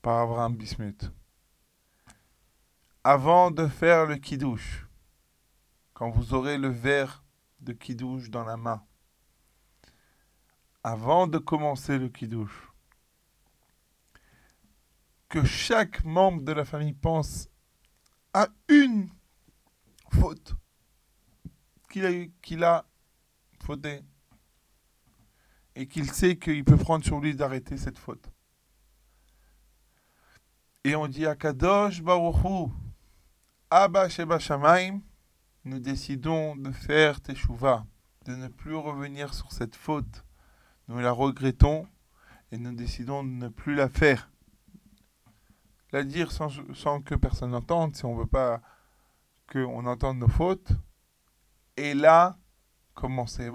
Par 0.00 0.22
Abraham 0.22 0.56
Bismuth. 0.56 1.12
Avant 3.04 3.50
de 3.50 3.66
faire 3.66 4.06
le 4.06 4.16
kidouche, 4.16 4.88
quand 5.92 6.08
vous 6.08 6.32
aurez 6.32 6.56
le 6.56 6.68
verre 6.68 7.22
de 7.60 7.74
kidouche 7.74 8.30
dans 8.30 8.44
la 8.44 8.56
main, 8.56 8.82
avant 10.82 11.26
de 11.26 11.36
commencer 11.36 11.98
le 11.98 12.08
kidouche, 12.08 12.69
que 15.30 15.44
chaque 15.44 16.04
membre 16.04 16.42
de 16.42 16.52
la 16.52 16.64
famille 16.64 16.92
pense 16.92 17.48
à 18.34 18.48
une 18.68 19.08
faute 20.10 20.54
qu'il 21.88 22.04
a, 22.04 22.26
qu'il 22.42 22.64
a 22.64 22.84
fauté 23.62 24.02
et 25.76 25.86
qu'il 25.86 26.10
sait 26.10 26.36
qu'il 26.36 26.64
peut 26.64 26.76
prendre 26.76 27.04
sur 27.04 27.20
lui 27.20 27.34
d'arrêter 27.34 27.76
cette 27.76 27.98
faute. 27.98 28.28
Et 30.82 30.96
on 30.96 31.06
dit 31.06 31.26
à 31.26 31.36
Kadosh 31.36 32.02
Baruchu, 32.02 32.72
Abba 33.70 34.08
Sheba 34.08 34.38
nous 35.64 35.78
décidons 35.78 36.56
de 36.56 36.72
faire 36.72 37.20
Teshuvah, 37.20 37.84
de 38.24 38.34
ne 38.34 38.48
plus 38.48 38.74
revenir 38.74 39.34
sur 39.34 39.52
cette 39.52 39.76
faute. 39.76 40.24
Nous 40.88 40.98
la 40.98 41.12
regrettons 41.12 41.86
et 42.50 42.58
nous 42.58 42.74
décidons 42.74 43.22
de 43.22 43.28
ne 43.28 43.48
plus 43.48 43.74
la 43.74 43.88
faire. 43.88 44.29
La 45.92 46.04
dire 46.04 46.30
sans, 46.30 47.00
que 47.02 47.14
personne 47.14 47.50
n'entende, 47.50 47.96
si 47.96 48.04
on 48.04 48.14
ne 48.14 48.20
veut 48.20 48.26
pas 48.26 48.60
qu'on 49.50 49.86
entende 49.86 50.18
nos 50.18 50.28
fautes. 50.28 50.72
Et 51.76 51.94
là, 51.94 52.38
commencer. 52.94 53.50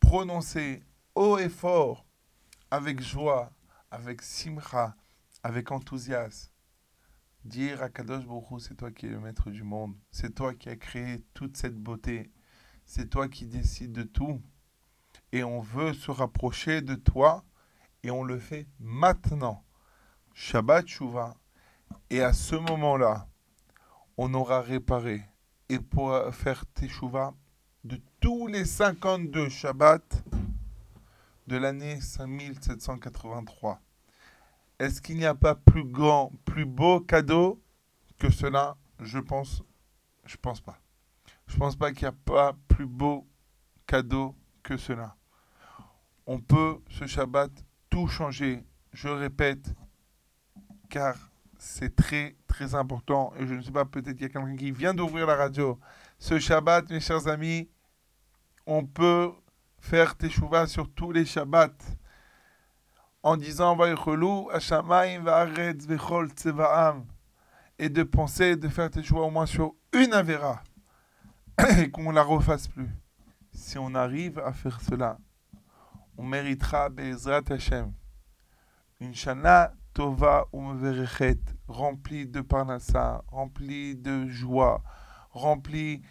Prononcer 0.00 0.82
haut 1.14 1.38
et 1.38 1.48
fort, 1.48 2.06
avec 2.70 3.00
joie, 3.00 3.50
avec 3.90 4.22
simcha, 4.22 4.96
avec 5.42 5.70
enthousiasme. 5.72 6.50
Dire 7.44 7.82
à 7.82 7.90
Kadosh 7.90 8.24
Baruch 8.26 8.60
c'est 8.60 8.76
toi 8.76 8.90
qui 8.90 9.06
es 9.06 9.10
le 9.10 9.20
maître 9.20 9.50
du 9.50 9.62
monde. 9.62 9.94
C'est 10.10 10.34
toi 10.34 10.54
qui 10.54 10.70
as 10.70 10.76
créé 10.76 11.24
toute 11.34 11.56
cette 11.56 11.76
beauté. 11.76 12.30
C'est 12.86 13.10
toi 13.10 13.28
qui 13.28 13.46
décides 13.46 13.92
de 13.92 14.02
tout. 14.02 14.40
Et 15.32 15.44
on 15.44 15.60
veut 15.60 15.92
se 15.92 16.10
rapprocher 16.10 16.80
de 16.80 16.94
toi. 16.94 17.44
Et 18.04 18.10
on 18.10 18.22
le 18.22 18.38
fait 18.38 18.68
maintenant. 18.78 19.64
Shabbat 20.34 20.86
Shuvah. 20.86 21.34
Et 22.10 22.20
à 22.20 22.34
ce 22.34 22.54
moment-là, 22.54 23.26
on 24.18 24.34
aura 24.34 24.60
réparé 24.60 25.22
et 25.70 25.78
pourra 25.78 26.30
faire 26.30 26.66
Teshuvah 26.66 27.32
de 27.82 27.98
tous 28.20 28.46
les 28.46 28.66
52 28.66 29.48
Shabbats 29.48 30.22
de 31.46 31.56
l'année 31.56 31.98
5783. 31.98 33.80
Est-ce 34.78 35.00
qu'il 35.00 35.16
n'y 35.16 35.24
a 35.24 35.34
pas 35.34 35.54
plus 35.54 35.84
grand, 35.84 36.30
plus 36.44 36.66
beau 36.66 37.00
cadeau 37.00 37.62
que 38.18 38.30
cela? 38.30 38.76
Je 39.00 39.18
pense, 39.18 39.62
je 40.26 40.36
pense 40.36 40.60
pas. 40.60 40.78
Je 41.46 41.56
pense 41.56 41.74
pas 41.74 41.90
qu'il 41.92 42.02
n'y 42.02 42.08
a 42.08 42.12
pas 42.12 42.54
plus 42.68 42.86
beau 42.86 43.26
cadeau 43.86 44.36
que 44.62 44.76
cela. 44.76 45.16
On 46.26 46.38
peut 46.38 46.80
ce 46.90 47.06
Shabbat 47.06 47.63
tout 47.94 48.08
changer. 48.08 48.64
Je 48.92 49.06
répète, 49.06 49.72
car 50.90 51.14
c'est 51.58 51.94
très 51.94 52.34
très 52.48 52.74
important. 52.74 53.32
Et 53.38 53.46
je 53.46 53.54
ne 53.54 53.62
sais 53.62 53.70
pas, 53.70 53.84
peut-être 53.84 54.16
qu'il 54.16 54.22
y 54.22 54.24
a 54.24 54.28
quelqu'un 54.30 54.56
qui 54.56 54.72
vient 54.72 54.92
d'ouvrir 54.92 55.28
la 55.28 55.36
radio. 55.36 55.78
Ce 56.18 56.40
Shabbat, 56.40 56.90
mes 56.90 56.98
chers 56.98 57.28
amis, 57.28 57.70
on 58.66 58.84
peut 58.84 59.30
faire 59.78 60.16
teshuva 60.16 60.66
sur 60.66 60.92
tous 60.92 61.12
les 61.12 61.24
Shabbats 61.24 61.68
en 63.22 63.36
disant 63.36 63.78
et 67.78 67.88
de 67.88 68.02
penser 68.02 68.56
de 68.56 68.68
faire 68.68 68.90
teshuva 68.90 69.20
au 69.20 69.30
moins 69.30 69.46
sur 69.46 69.72
une 69.92 70.12
Avera 70.14 70.64
et 71.78 71.92
qu'on 71.92 72.10
la 72.10 72.24
refasse 72.24 72.66
plus. 72.66 72.90
Si 73.52 73.78
on 73.78 73.94
arrive 73.94 74.40
à 74.40 74.52
faire 74.52 74.80
cela, 74.80 75.16
on 76.16 76.24
méritera 76.24 76.88
Be'ezrat 76.88 77.42
Hashem 77.50 77.92
une 79.00 79.14
Shana 79.14 79.74
Tova 79.92 80.46
Umverechet 80.52 81.38
remplie 81.68 82.26
de 82.26 82.40
parnassa, 82.40 83.24
remplie 83.28 83.96
de 83.96 84.26
joie, 84.28 84.82
remplie 85.30 86.02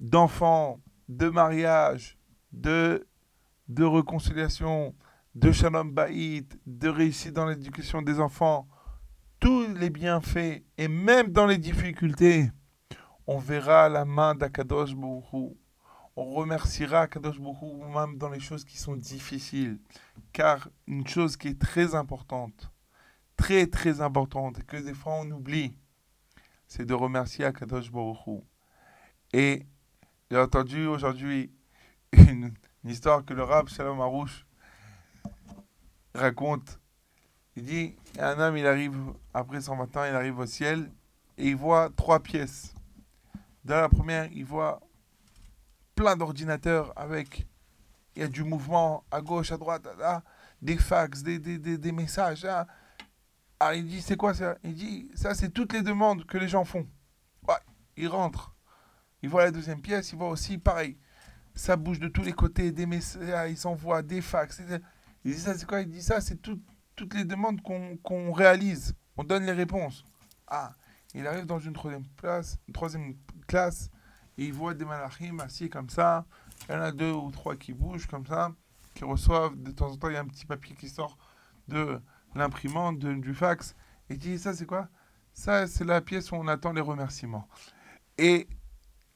d'enfants, 0.00 0.80
de 1.08 1.28
mariage, 1.28 2.18
de, 2.52 3.06
de 3.68 3.84
réconciliation, 3.84 4.94
de 5.34 5.52
shalom 5.52 5.92
baït, 5.92 6.58
de 6.66 6.88
réussite 6.88 7.32
dans 7.32 7.46
l'éducation 7.46 8.02
des 8.02 8.20
enfants, 8.20 8.68
tous 9.38 9.66
les 9.74 9.90
bienfaits, 9.90 10.64
et 10.78 10.88
même 10.88 11.28
dans 11.28 11.46
les 11.46 11.58
difficultés, 11.58 12.50
on 13.26 13.38
verra 13.38 13.88
la 13.88 14.04
main 14.04 14.34
d'Akadosh 14.34 14.94
Baruch 14.94 15.56
On 16.16 16.30
remerciera 16.32 17.02
Akadosh 17.02 17.40
Baruch 17.40 17.94
même 17.94 18.18
dans 18.18 18.30
les 18.30 18.40
choses 18.40 18.64
qui 18.64 18.78
sont 18.78 18.94
difficiles. 18.94 19.80
Car 20.32 20.68
une 20.86 21.06
chose 21.06 21.36
qui 21.36 21.48
est 21.48 21.60
très 21.60 21.94
importante, 21.94 22.70
très 23.36 23.66
très 23.66 24.00
importante, 24.00 24.60
et 24.60 24.62
que 24.62 24.76
des 24.76 24.94
fois 24.94 25.14
on 25.14 25.30
oublie, 25.32 25.76
c'est 26.68 26.84
de 26.84 26.94
remercier 26.94 27.44
Akadosh 27.44 27.90
Baruch 27.90 28.42
Et 29.32 29.66
j'ai 30.30 30.38
entendu 30.38 30.86
aujourd'hui 30.86 31.52
une, 32.12 32.54
histoire 32.84 33.24
que 33.24 33.34
le 33.34 33.42
rab 33.42 33.68
Shalom 33.68 34.00
Harouche 34.00 34.46
raconte. 36.14 36.78
Il 37.56 37.64
dit, 37.64 37.96
un 38.18 38.38
homme, 38.38 38.56
il 38.56 38.66
arrive, 38.66 38.96
après 39.32 39.60
120 39.60 39.96
ans, 39.96 40.04
il 40.04 40.14
arrive 40.14 40.38
au 40.38 40.46
ciel 40.46 40.90
et 41.38 41.48
il 41.48 41.56
voit 41.56 41.90
trois 41.96 42.20
pièces. 42.20 42.74
Dans 43.64 43.80
la 43.80 43.88
première, 43.88 44.30
il 44.32 44.44
voit 44.44 44.80
plein 45.94 46.16
d'ordinateurs 46.16 46.92
avec, 46.96 47.46
il 48.16 48.22
y 48.22 48.24
a 48.24 48.28
du 48.28 48.44
mouvement 48.44 49.04
à 49.10 49.20
gauche, 49.20 49.52
à 49.52 49.56
droite, 49.56 49.86
des 50.62 50.76
fax, 50.76 51.22
des, 51.22 51.38
des, 51.38 51.58
des, 51.58 51.78
des 51.78 51.92
messages. 51.92 52.44
Là. 52.44 52.66
Ah, 53.60 53.74
il 53.74 53.86
dit, 53.86 54.02
c'est 54.02 54.16
quoi 54.16 54.34
ça? 54.34 54.56
Il 54.64 54.74
dit, 54.74 55.08
ça, 55.14 55.34
c'est 55.34 55.50
toutes 55.50 55.72
les 55.72 55.82
demandes 55.82 56.24
que 56.26 56.38
les 56.38 56.48
gens 56.48 56.64
font. 56.64 56.86
Ouais, 57.46 57.54
il 57.96 58.08
rentre. 58.08 58.54
Il 59.22 59.28
voit 59.28 59.44
la 59.44 59.50
deuxième 59.50 59.80
pièce, 59.80 60.12
il 60.12 60.18
voit 60.18 60.28
aussi, 60.28 60.58
pareil, 60.58 60.98
ça 61.54 61.76
bouge 61.76 61.98
de 61.98 62.08
tous 62.08 62.22
les 62.22 62.32
côtés, 62.32 62.72
des 62.72 62.84
messages, 62.84 63.50
il 63.50 63.56
s'envoie 63.56 64.02
des 64.02 64.20
fax. 64.20 64.60
Il 65.24 65.32
dit 65.32 65.40
ça, 65.40 65.56
c'est 65.56 65.66
quoi? 65.66 65.80
Il 65.80 65.88
dit 65.88 66.02
ça, 66.02 66.20
c'est 66.20 66.36
tout, 66.36 66.60
toutes 66.94 67.14
les 67.14 67.24
demandes 67.24 67.62
qu'on 67.62 67.96
qu'on 67.98 68.32
réalise. 68.32 68.94
On 69.16 69.24
donne 69.24 69.44
les 69.44 69.52
réponses. 69.52 70.04
Ah, 70.46 70.72
il 71.14 71.26
arrive 71.26 71.46
dans 71.46 71.58
une 71.58 71.72
troisième, 71.72 72.04
place, 72.16 72.58
une 72.68 72.74
troisième 72.74 73.14
classe 73.46 73.88
il 74.36 74.52
voit 74.52 74.74
des 74.74 74.84
malachim 74.84 75.40
assis 75.40 75.68
comme 75.68 75.88
ça. 75.88 76.24
Il 76.68 76.72
y 76.72 76.76
en 76.76 76.80
a 76.80 76.92
deux 76.92 77.12
ou 77.12 77.30
trois 77.30 77.56
qui 77.56 77.72
bougent 77.72 78.06
comme 78.06 78.26
ça, 78.26 78.52
qui 78.94 79.04
reçoivent 79.04 79.56
de 79.56 79.70
temps 79.70 79.90
en 79.90 79.96
temps, 79.96 80.08
il 80.08 80.14
y 80.14 80.16
a 80.16 80.20
un 80.20 80.26
petit 80.26 80.46
papier 80.46 80.74
qui 80.76 80.88
sort 80.88 81.16
de 81.68 82.00
l'imprimante, 82.34 82.98
du 82.98 83.34
fax. 83.34 83.74
Et 84.10 84.16
dit 84.16 84.38
ça, 84.38 84.54
c'est 84.54 84.66
quoi? 84.66 84.88
Ça, 85.32 85.66
c'est 85.66 85.84
la 85.84 86.00
pièce 86.00 86.30
où 86.32 86.36
on 86.36 86.46
attend 86.46 86.72
les 86.72 86.80
remerciements. 86.80 87.48
Et 88.18 88.48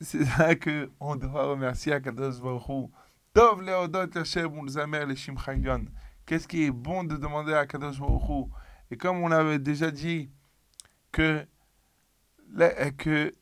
c'est 0.00 0.24
là 0.38 0.54
que 0.54 0.90
on 1.00 1.16
doit 1.16 1.44
remercier 1.44 1.92
Akadosh 1.92 2.40
Baruch 2.40 2.68
Hu. 2.68 2.88
Tov 3.32 3.62
leodot 3.62 4.16
Hashem 4.16 4.56
ulzamer 4.58 5.06
leshim 5.06 5.36
chayon. 5.38 5.84
Qu'est-ce 6.26 6.48
qui 6.48 6.64
est 6.64 6.70
bon 6.70 7.04
de 7.04 7.16
demander 7.16 7.54
à 7.54 7.60
Akadosh 7.60 8.00
Baruch 8.00 8.28
Hu? 8.28 8.44
Et 8.90 8.96
comme 8.96 9.22
on 9.22 9.30
avait 9.30 9.58
déjà 9.58 9.90
dit 9.90 10.30
que 11.12 11.46
que 12.96 13.32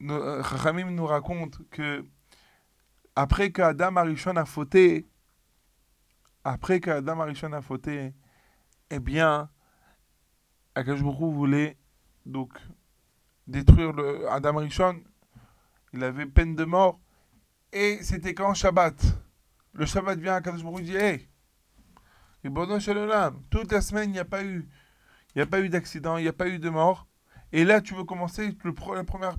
Chachamim 0.00 0.90
nous 0.90 1.06
raconte 1.06 1.68
que 1.70 2.04
après 3.14 3.52
qu'Adam 3.52 3.96
Arishon 3.96 4.36
a 4.36 4.44
fauté, 4.44 5.06
après 6.44 6.80
qu'Adam 6.80 7.20
Arishon 7.20 7.52
a 7.52 7.60
fauté, 7.60 8.14
eh 8.90 8.98
bien, 8.98 9.50
Hu 10.76 11.02
voulait 11.02 11.76
donc 12.24 12.52
détruire 13.46 13.92
le 13.92 14.30
Adam 14.30 14.58
Arishon. 14.58 15.02
Il 15.92 16.02
avait 16.04 16.26
peine 16.26 16.54
de 16.54 16.64
mort. 16.64 17.00
Et 17.72 17.98
c'était 18.02 18.34
quand 18.34 18.54
Shabbat? 18.54 19.00
Le 19.74 19.86
Shabbat 19.86 20.18
vient 20.18 20.34
à 20.34 20.40
Kadosh 20.40 20.62
dit 20.82 20.96
Hey, 20.96 21.28
Shel 22.80 22.98
Olam, 22.98 23.42
toute 23.50 23.70
la 23.72 23.80
semaine, 23.80 24.10
il 24.10 24.12
n'y 24.14 24.18
a 24.18 24.24
pas 24.24 24.42
eu, 24.42 24.68
il 25.34 25.38
n'y 25.38 25.42
a 25.42 25.46
pas 25.46 25.60
eu 25.60 25.68
d'accident, 25.68 26.16
il 26.16 26.22
n'y 26.22 26.28
a 26.28 26.32
pas 26.32 26.48
eu 26.48 26.58
de 26.58 26.70
mort. 26.70 27.06
Et 27.52 27.64
là, 27.64 27.80
tu 27.80 27.94
veux 27.94 28.04
commencer, 28.04 28.56
le, 28.64 28.74
la 28.94 29.04
première, 29.04 29.36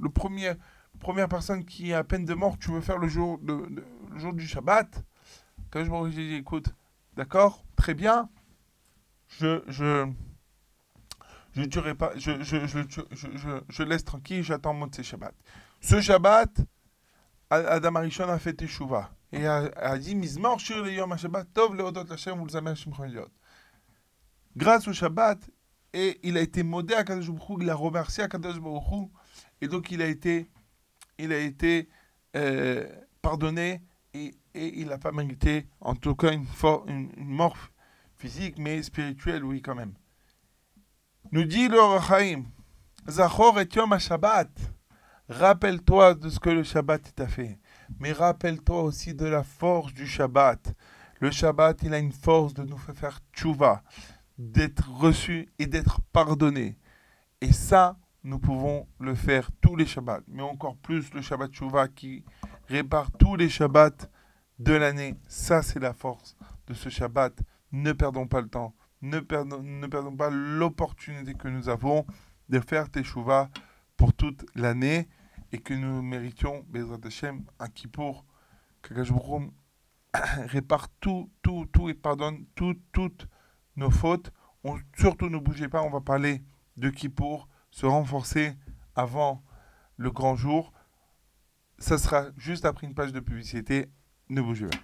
le 0.00 0.08
premier, 0.08 0.52
première 1.00 1.28
personne 1.28 1.64
qui 1.64 1.92
a 1.92 2.04
peine 2.04 2.24
de 2.24 2.34
mort, 2.34 2.58
tu 2.58 2.70
veux 2.70 2.80
faire 2.80 2.98
le 2.98 3.08
jour, 3.08 3.38
de, 3.38 3.54
le 3.54 4.18
jour 4.18 4.32
du 4.32 4.46
Shabbat? 4.46 5.04
Kadosh 5.70 5.88
Baruch 5.88 6.14
Hu 6.14 6.28
dit 6.28 6.34
Écoute, 6.34 6.74
d'accord, 7.16 7.64
très 7.76 7.94
bien, 7.94 8.28
je, 9.28 9.62
je, 9.68 10.10
je 11.52 11.62
tuerai 11.62 11.94
pas, 11.94 12.12
je, 12.16 12.42
je, 12.42 12.66
je, 12.66 12.78
je, 12.88 13.02
je, 13.10 13.36
je- 13.36 13.62
je 13.68 13.82
laisse 13.82 14.04
tranquille, 14.04 14.42
j'attends 14.42 14.74
mon 14.74 14.90
Shabbat. 14.90 15.34
Ce 15.80 16.00
Shabbat, 16.00 16.60
Adam 17.50 17.94
Arishon 17.96 18.28
a 18.28 18.38
fait 18.38 18.52
Teshuvah 18.54 19.10
et 19.32 19.46
a, 19.46 19.70
a 19.76 19.98
dit 19.98 20.14
Mizmor 20.14 20.58
shir 20.58 20.82
le 20.82 20.92
yom 20.92 21.12
ha-Shabbat 21.12 21.52
tov 21.52 21.74
leodot 21.76 22.10
Hashem 22.10 22.40
ulzamer. 22.40 22.74
Grâce 24.56 24.88
au 24.88 24.92
Shabbat, 24.92 25.38
et 25.92 26.18
il 26.22 26.36
a 26.36 26.40
été 26.40 26.62
modé 26.62 26.94
à 26.94 27.04
Kadosh 27.04 27.30
Baruch 27.30 27.58
il 27.62 27.70
a 27.70 27.74
remercié 27.74 28.22
à 28.24 28.28
Kadosh 28.28 28.58
Baruch 28.60 29.10
et 29.60 29.68
donc 29.68 29.90
il 29.90 30.02
a 30.02 30.06
été, 30.06 30.50
il 31.18 31.32
a 31.32 31.38
été 31.38 31.88
euh, 32.36 32.86
pardonné 33.22 33.82
et, 34.14 34.34
et 34.54 34.80
il 34.80 34.88
n'a 34.88 34.98
pas 34.98 35.12
mérité, 35.12 35.66
en 35.80 35.94
tout 35.94 36.14
cas, 36.14 36.32
une, 36.32 36.46
une, 36.86 37.10
une 37.16 37.28
mort 37.28 37.56
physique, 38.16 38.58
mais 38.58 38.82
spirituelle, 38.82 39.44
oui, 39.44 39.62
quand 39.62 39.74
même. 39.74 39.94
Nous 41.30 41.44
dit 41.44 41.68
le 41.68 41.80
Rachaim, 41.80 42.44
Zachor 43.08 43.60
et 43.60 43.68
Yom 43.74 43.92
ha-Shabbat. 43.92 44.48
Rappelle-toi 45.28 46.14
de 46.14 46.30
ce 46.30 46.40
que 46.40 46.48
le 46.48 46.62
Shabbat 46.62 47.14
t'a 47.14 47.28
fait. 47.28 47.58
Mais 48.00 48.12
rappelle-toi 48.12 48.82
aussi 48.82 49.14
de 49.14 49.26
la 49.26 49.42
force 49.42 49.92
du 49.92 50.06
Shabbat. 50.06 50.74
Le 51.20 51.30
Shabbat, 51.30 51.82
il 51.82 51.92
a 51.92 51.98
une 51.98 52.12
force 52.12 52.54
de 52.54 52.62
nous 52.62 52.78
faire 52.78 53.20
tchouva, 53.32 53.82
d'être 54.38 54.90
reçu 54.90 55.48
et 55.58 55.66
d'être 55.66 56.00
pardonné. 56.12 56.78
Et 57.40 57.52
ça, 57.52 57.98
nous 58.28 58.38
pouvons 58.38 58.86
le 59.00 59.14
faire 59.14 59.50
tous 59.62 59.74
les 59.74 59.86
Shabbats. 59.86 60.20
Mais 60.28 60.42
encore 60.42 60.76
plus 60.76 61.12
le 61.14 61.22
Shabbat 61.22 61.50
tchouva 61.50 61.88
qui 61.88 62.24
répare 62.68 63.10
tous 63.12 63.36
les 63.36 63.48
Shabbats 63.48 64.10
de 64.58 64.74
l'année. 64.74 65.16
Ça, 65.28 65.62
c'est 65.62 65.80
la 65.80 65.94
force 65.94 66.36
de 66.66 66.74
ce 66.74 66.90
Shabbat. 66.90 67.32
Ne 67.72 67.92
perdons 67.92 68.26
pas 68.26 68.42
le 68.42 68.48
temps. 68.48 68.74
Ne 69.00 69.20
perdons, 69.20 69.62
ne 69.62 69.86
perdons 69.86 70.14
pas 70.14 70.28
l'opportunité 70.28 71.34
que 71.34 71.48
nous 71.48 71.70
avons 71.70 72.04
de 72.50 72.60
faire 72.60 72.90
Teshuvah 72.90 73.48
pour 73.96 74.12
toute 74.12 74.44
l'année 74.54 75.08
et 75.52 75.58
que 75.58 75.72
nous 75.72 76.02
méritions, 76.02 76.66
Bezrat 76.68 76.98
Hashem, 77.04 77.44
un 77.58 77.68
Kippour, 77.68 78.26
Hu 78.90 79.04
répare 80.46 80.88
tout, 81.00 81.30
tout, 81.42 81.66
tout 81.72 81.88
et 81.88 81.94
pardonne 81.94 82.44
tout, 82.54 82.76
toutes 82.92 83.26
nos 83.76 83.90
fautes. 83.90 84.32
Surtout 84.98 85.30
ne 85.30 85.38
bougez 85.38 85.68
pas, 85.68 85.82
on 85.82 85.90
va 85.90 86.00
parler 86.00 86.42
de 86.76 86.90
Kippour, 86.90 87.48
se 87.78 87.86
renforcer 87.86 88.54
avant 88.96 89.40
le 89.96 90.10
grand 90.10 90.34
jour. 90.34 90.72
Ça 91.78 91.96
sera 91.96 92.26
juste 92.36 92.64
après 92.64 92.88
une 92.88 92.94
page 92.94 93.12
de 93.12 93.20
publicité. 93.20 93.86
Ne 94.30 94.42
bougez 94.42 94.66
pas. 94.66 94.78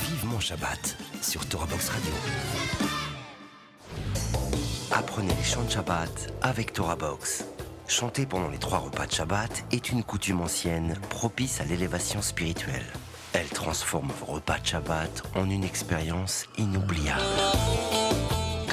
Vive 0.00 0.24
mon 0.24 0.40
Shabbat 0.40 0.96
sur 1.20 1.46
Torah 1.46 1.66
Box 1.66 1.90
Radio. 1.90 2.12
Apprenez 4.90 5.34
les 5.34 5.44
chants 5.44 5.64
de 5.64 5.70
Shabbat 5.70 6.32
avec 6.40 6.72
Torah 6.72 6.96
Box. 6.96 7.44
Chanter 7.88 8.24
pendant 8.24 8.48
les 8.48 8.58
trois 8.58 8.78
repas 8.78 9.06
de 9.06 9.12
Shabbat 9.12 9.66
est 9.72 9.90
une 9.90 10.02
coutume 10.02 10.40
ancienne 10.40 10.98
propice 11.10 11.60
à 11.60 11.64
l'élévation 11.66 12.22
spirituelle. 12.22 12.86
Elle 13.34 13.48
transforme 13.48 14.08
vos 14.20 14.32
repas 14.32 14.60
de 14.60 14.66
Shabbat 14.66 15.24
en 15.36 15.50
une 15.50 15.64
expérience 15.64 16.46
inoubliable. 16.56 17.20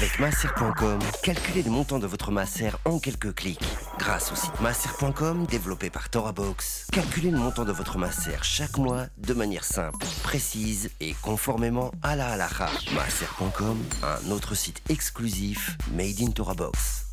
Avec 0.00 0.18
masser.com, 0.18 0.98
calculez 1.22 1.62
le 1.62 1.70
montant 1.70 1.98
de 1.98 2.06
votre 2.06 2.30
masser 2.30 2.70
en 2.86 2.98
quelques 2.98 3.34
clics. 3.34 3.60
Grâce 3.98 4.32
au 4.32 4.34
site 4.34 4.58
masser.com 4.62 5.44
développé 5.44 5.90
par 5.90 6.08
ToraBox, 6.08 6.86
calculez 6.90 7.30
le 7.30 7.36
montant 7.36 7.66
de 7.66 7.72
votre 7.72 7.98
masser 7.98 8.34
chaque 8.40 8.78
mois 8.78 9.08
de 9.18 9.34
manière 9.34 9.62
simple, 9.62 9.98
précise 10.22 10.88
et 11.00 11.12
conformément 11.20 11.90
à 12.02 12.16
la 12.16 12.30
halakha. 12.30 12.70
Masser.com, 12.94 13.76
un 14.02 14.30
autre 14.30 14.54
site 14.54 14.80
exclusif 14.88 15.76
made 15.92 16.22
in 16.22 16.30
ToraBox. 16.30 17.04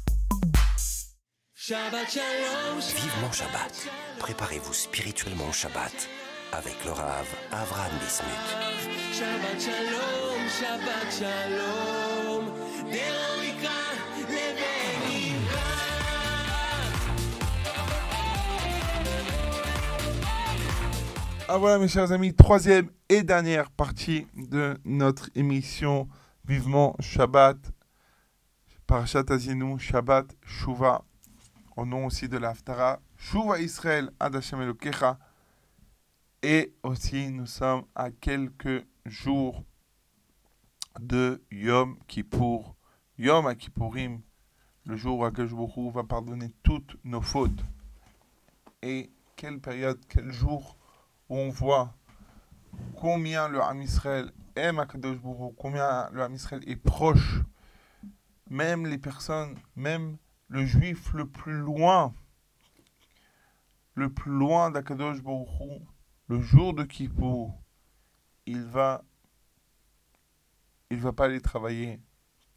Vivement 1.68 3.34
Shabbat. 3.34 3.90
Préparez-vous 4.20 4.74
spirituellement 4.74 5.50
au 5.50 5.52
Shabbat 5.54 6.08
avec 6.54 6.86
le 6.86 6.92
Rav 6.92 7.28
Avram 7.52 7.92
Bismuth. 8.00 8.56
Ah 21.50 21.60
voilà 21.60 21.80
mes 21.80 21.88
chers 21.88 22.12
amis, 22.12 22.36
troisième 22.36 22.90
et 23.10 23.24
dernière 23.24 23.72
partie 23.72 24.28
de 24.36 24.78
notre 24.86 25.30
émission 25.34 26.08
Vivement 26.46 26.96
Shabbat, 27.00 27.58
Parashat 28.86 29.24
Azinu, 29.30 29.80
Shabbat 29.80 30.36
Shuva, 30.46 31.04
au 31.76 31.86
nom 31.86 32.06
aussi 32.06 32.30
de 32.30 32.38
l'Aftara, 32.38 33.00
Shuva 33.18 33.60
Israël, 33.60 34.12
Ad 34.20 34.36
Hashem 34.36 34.62
Elokecha, 34.62 35.18
et 36.44 36.76
aussi 36.84 37.32
nous 37.32 37.48
sommes 37.48 37.86
à 37.96 38.12
quelques 38.12 38.86
jours 39.06 39.64
de 41.00 41.42
Yom 41.50 41.98
Kippour, 42.08 42.77
Yom 43.20 43.56
Kippourim, 43.56 44.22
le 44.86 44.96
jour 44.96 45.18
où 45.18 45.26
Akash 45.26 45.50
Baruch 45.50 45.76
Hu 45.76 45.92
va 45.92 46.04
pardonner 46.04 46.52
toutes 46.62 46.98
nos 47.04 47.22
fautes. 47.22 47.66
Et 48.84 49.10
quelle 49.36 49.60
période, 49.60 50.00
quel 50.08 50.32
jour 50.32 50.78
où 51.28 51.36
on 51.36 51.50
voit 51.50 51.96
combien 52.96 53.48
le 53.48 53.60
Ham 53.60 53.82
Israël 53.82 54.32
aime 54.56 54.86
Hu, 54.94 55.54
combien 55.58 56.12
le 56.12 56.22
Ham 56.22 56.36
Israël 56.36 56.62
est 56.68 56.76
proche, 56.76 57.42
même 58.52 58.86
les 58.86 59.00
personnes, 59.00 59.56
même 59.76 60.18
le 60.48 60.64
juif 60.64 61.12
le 61.14 61.28
plus 61.28 61.58
loin, 61.58 62.14
le 63.96 64.14
plus 64.14 64.32
loin 64.32 64.70
d'Akadosh 64.70 65.24
Baruch 65.24 65.50
Hu, 65.60 65.82
le 66.28 66.40
jour 66.40 66.76
de 66.76 66.84
Kippour, 66.84 67.60
il 68.46 68.64
va, 68.64 69.04
il 70.92 71.00
va 71.00 71.14
pas 71.14 71.26
aller 71.26 71.42
travailler. 71.42 72.00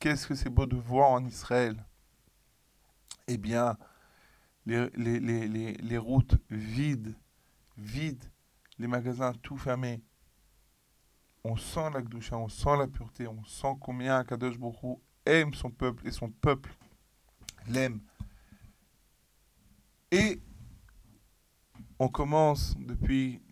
Qu'est-ce 0.01 0.27
que 0.27 0.35
c'est 0.35 0.49
beau 0.49 0.65
de 0.65 0.77
voir 0.77 1.11
en 1.11 1.27
Israël? 1.27 1.85
Eh 3.29 3.37
bien, 3.37 3.77
les, 4.65 5.99
routes 5.99 6.37
vides, 6.49 7.15
vides, 7.77 8.25
les 8.79 8.87
magasins 8.87 9.35
tout 9.43 9.59
fermés. 9.59 10.03
On 11.45 11.55
sent 11.57 11.91
la 11.93 12.01
Gdusha, 12.01 12.39
on 12.39 12.49
sent 12.49 12.79
la 12.79 12.87
pureté, 12.87 13.27
on 13.27 13.45
sent 13.45 13.75
combien 13.79 14.25
Kadosh 14.25 14.57
Hu 14.57 14.97
aime 15.27 15.53
son 15.53 15.71
peuple 15.71 16.09
et 16.09 16.13
son 16.13 16.31
peuple 16.31 16.75
l'aime. 17.69 18.01
Et 20.11 20.41
on 21.99 22.09
commence 22.09 22.75
depuis 22.79 23.43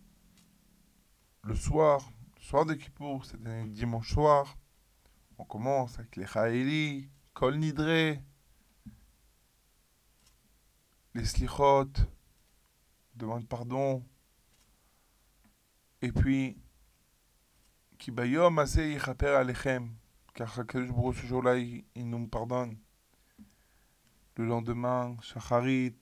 le 1.43 1.53
soir, 1.53 2.11
le 2.37 2.41
soir 2.41 2.65
de 2.65 2.73
Kippour, 2.73 3.23
c'est 3.23 3.45
un 3.45 3.67
dimanche 3.67 4.11
soir. 4.11 4.57
On 5.39 5.45
commence 5.45 5.97
avec 5.97 6.17
les 6.17 6.27
Chaéli, 6.27 7.09
Kol 7.33 7.57
Nidre, 7.57 8.19
les 11.13 11.25
Slichot, 11.25 11.87
demande 13.15 13.47
pardon. 13.47 14.03
Et 16.01 16.11
puis, 16.11 16.61
Ki 17.97 18.11
bayom 18.11 18.59
yichaper 18.59 19.27
alechem, 19.27 19.95
car 20.33 20.59
Hakadosh 20.59 21.21
ce 21.21 21.27
jour-là, 21.27 21.57
il, 21.57 21.85
nous 21.95 22.27
pardonne. 22.27 22.77
Le 24.35 24.45
lendemain, 24.45 25.15
Shacharit, 25.21 25.95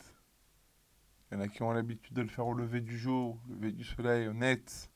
il 1.30 1.36
y 1.36 1.38
en 1.38 1.42
a 1.42 1.48
qui 1.48 1.62
ont 1.62 1.72
l'habitude 1.72 2.16
de 2.16 2.24
le 2.24 2.28
faire 2.28 2.48
au 2.48 2.56
lever 2.56 2.82
du 2.82 2.98
jour, 2.98 3.40
au 3.46 3.54
lever 3.54 3.72
du 3.72 3.84
soleil, 3.84 4.34
net. 4.34 4.90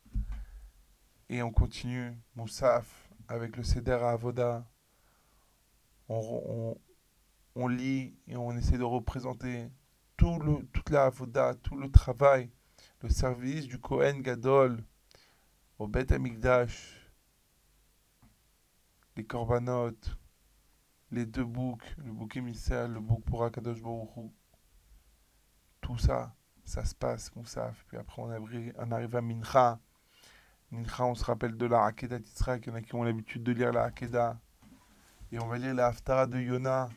Et 1.30 1.44
on 1.44 1.52
continue, 1.52 2.12
Moussaf, 2.36 3.01
avec 3.32 3.56
le 3.56 3.64
Seder 3.64 3.94
à 3.94 4.12
Avoda. 4.12 4.68
On, 6.10 6.76
on, 7.56 7.68
lit 7.68 8.14
et 8.28 8.36
on 8.36 8.52
essaie 8.52 8.78
de 8.78 8.84
représenter 8.84 9.70
tout 10.18 10.38
le, 10.40 10.66
toute 10.74 10.90
la 10.90 11.06
Avoda, 11.06 11.56
tout 11.56 11.78
le 11.78 11.90
travail, 11.90 12.50
le 13.02 13.10
service 13.10 13.68
du 13.68 13.80
Kohen 13.80 14.22
Gadol 14.22 14.84
au 15.80 15.88
Bet 15.88 16.12
Amikdash, 16.12 17.10
les 19.16 19.26
korbanot, 19.26 19.96
les 21.12 21.26
deux 21.26 21.46
boucs, 21.46 21.96
le 21.98 22.12
bouc 22.12 22.36
émissaire, 22.36 22.90
le 22.90 23.00
bouc 23.00 23.24
pour 23.24 23.46
Akadosh 23.46 23.82
Baruch 23.82 24.10
Hu. 24.18 24.30
Tout 25.80 25.98
ça, 25.98 26.36
ça 26.66 26.84
se 26.84 26.94
passe, 26.94 27.34
Moussaf. 27.36 27.86
Puis 27.88 27.98
après, 27.98 28.22
on 28.22 28.92
arrive 28.92 29.16
à 29.16 29.22
Mincha. 29.22 29.80
On 30.74 31.16
se 31.16 31.26
rappelle 31.26 31.58
de 31.58 31.66
la 31.66 31.84
Hakeda 31.84 32.18
d'Israël, 32.18 32.62
il 32.64 32.70
y 32.70 32.72
en 32.72 32.76
a 32.76 32.82
qui 32.82 32.96
ont 32.96 33.04
l'habitude 33.04 33.44
de 33.44 33.52
lire 33.52 33.74
la 33.74 33.86
Hakeda. 33.86 34.40
Et 35.34 35.40
on 35.40 35.48
va 35.48 35.58
lire 35.58 35.74
la 35.74 35.88
Haftara 35.88 36.28
de 36.28 36.40
Yona, 36.40 36.90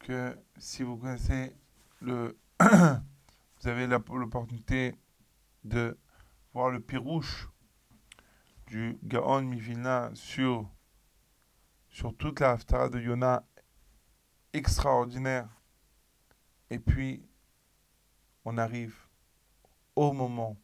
que 0.00 0.36
si 0.58 0.82
vous 0.82 0.96
connaissez 0.96 1.54
le... 2.00 2.36
vous 2.60 3.68
avez 3.68 3.86
l'opportunité 3.86 4.96
de 5.62 5.96
voir 6.52 6.70
le 6.70 6.80
pirouche 6.80 7.48
du 8.66 8.98
Gaon 9.04 9.42
Mivilna 9.42 10.10
sur, 10.14 10.68
sur 11.88 12.16
toute 12.16 12.40
la 12.40 12.52
Haftara 12.52 12.88
de 12.88 12.98
Yona, 12.98 13.44
extraordinaire. 14.52 15.48
Et 16.68 16.80
puis, 16.80 17.24
on 18.44 18.58
arrive 18.58 18.96
au 19.94 20.12
moment, 20.12 20.56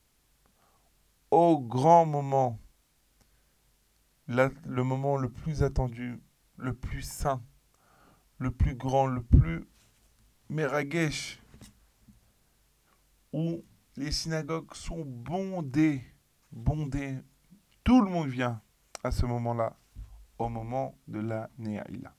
au 1.37 1.59
grand 1.59 2.07
moment, 2.07 2.59
le 4.27 4.83
moment 4.83 5.19
le 5.19 5.29
plus 5.29 5.63
attendu, 5.63 6.19
le 6.57 6.73
plus 6.73 7.03
saint, 7.03 7.43
le 8.39 8.51
plus 8.51 8.75
grand, 8.75 9.07
le 9.07 9.23
plus 9.23 9.69
meragesh, 10.49 11.39
où 13.35 13.63
les 13.97 14.13
synagogues 14.13 14.73
sont 14.73 15.05
bondées, 15.05 16.03
bondées. 16.53 17.19
Tout 17.85 18.01
le 18.01 18.11
monde 18.11 18.29
vient 18.29 18.63
à 19.05 19.11
ce 19.11 19.27
moment-là, 19.27 19.77
au 20.39 20.49
moment 20.49 20.97
de 21.07 21.19
la 21.19 21.51
Néaïla. 21.59 22.15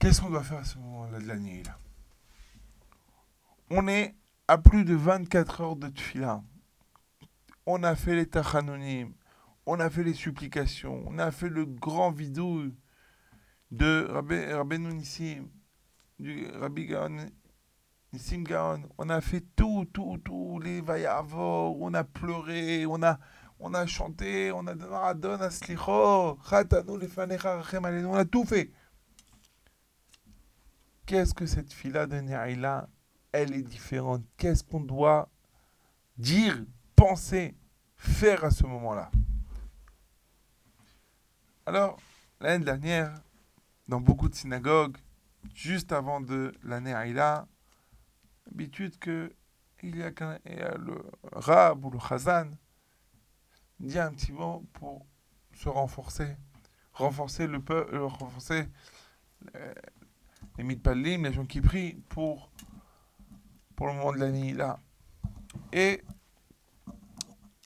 Qu'est-ce 0.00 0.20
qu'on 0.20 0.30
doit 0.30 0.42
faire 0.42 0.58
à 0.58 0.64
ce 0.64 0.78
moment-là 0.78 1.20
de 1.20 1.26
la 1.26 1.36
Néaïla? 1.36 1.78
On 3.70 3.86
est 3.86 4.16
à 4.48 4.58
plus 4.58 4.84
de 4.84 4.94
24 4.94 5.60
heures 5.60 5.76
de 5.76 5.88
tfila, 5.88 6.42
on 7.66 7.82
a 7.82 7.94
fait 7.94 8.14
les 8.14 8.26
tachanonim, 8.26 9.12
on 9.66 9.80
a 9.80 9.88
fait 9.88 10.04
les 10.04 10.14
supplications, 10.14 11.02
on 11.06 11.18
a 11.18 11.30
fait 11.30 11.48
le 11.48 11.64
grand 11.64 12.10
vidou 12.10 12.70
de 13.70 14.06
Rabbi, 14.10 14.78
Nissim, 14.78 15.48
du 16.18 16.46
Rabbi 16.46 16.86
Gaon, 16.86 17.16
Nissim 18.12 18.42
Gaon. 18.44 18.82
On 18.98 19.08
a 19.08 19.20
fait 19.20 19.44
tout, 19.56 19.86
tout, 19.92 20.18
tout, 20.24 20.60
les 20.62 20.80
Vayavor, 20.80 21.80
on 21.80 21.94
a 21.94 22.04
pleuré, 22.04 22.86
on 22.86 23.02
a, 23.02 23.18
on 23.58 23.74
a 23.74 23.86
chanté, 23.86 24.52
on 24.52 24.66
a 24.66 24.74
donné 24.74 24.94
Adon 24.94 25.40
Aslicho, 25.40 26.38
Chatanu 26.48 26.98
Lefanecha 26.98 27.56
Rachem 27.56 27.84
on 28.06 28.14
a 28.14 28.24
tout 28.24 28.44
fait. 28.44 28.70
Qu'est-ce 31.06 31.34
que 31.34 31.46
cette 31.46 31.72
fila 31.72 32.06
de 32.06 32.16
Neaïla, 32.16 32.88
elle 33.34 33.52
est 33.52 33.62
différente. 33.62 34.22
Qu'est-ce 34.36 34.62
qu'on 34.62 34.80
doit 34.80 35.28
dire, 36.16 36.64
penser, 36.94 37.56
faire 37.96 38.44
à 38.44 38.50
ce 38.52 38.64
moment-là? 38.64 39.10
Alors, 41.66 41.98
l'année 42.40 42.64
dernière, 42.64 43.12
dans 43.88 44.00
beaucoup 44.00 44.28
de 44.28 44.36
synagogues, 44.36 44.96
juste 45.52 45.90
avant 45.90 46.20
de 46.20 46.54
l'année 46.62 46.94
Aïla, 46.94 47.48
l'habitude 48.46 48.98
que 48.98 49.32
il 49.82 49.96
y 49.96 50.02
a 50.02 50.12
le 50.78 51.04
rab 51.32 51.84
ou 51.84 51.90
le 51.90 51.98
chazan 51.98 52.48
dit 53.80 53.98
un 53.98 54.12
petit 54.12 54.32
mot 54.32 54.64
pour 54.72 55.04
se 55.52 55.68
renforcer, 55.68 56.36
renforcer 56.94 57.46
le 57.46 57.60
peuple, 57.60 57.96
renforcer 57.96 58.66
euh, 59.56 59.74
les 60.56 60.64
mitpalim, 60.64 61.24
les 61.24 61.32
gens 61.34 61.44
qui 61.44 61.60
prient 61.60 62.00
pour 62.08 62.50
pour 63.76 63.86
le 63.86 63.94
moment 63.94 64.12
de 64.12 64.18
l'année 64.18 64.52
là. 64.52 64.78
Et 65.72 66.02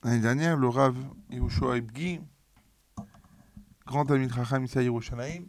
l'année 0.02 0.20
dernière, 0.20 0.56
le 0.56 0.68
Rav 0.68 0.96
Yehoshua 1.30 1.78
Ibgi, 1.78 2.20
grand 3.86 4.10
ami 4.10 4.26
de 4.26 4.32
Chacham 4.32 4.64
Issa 4.64 4.82
Yerushalayim, 4.82 5.46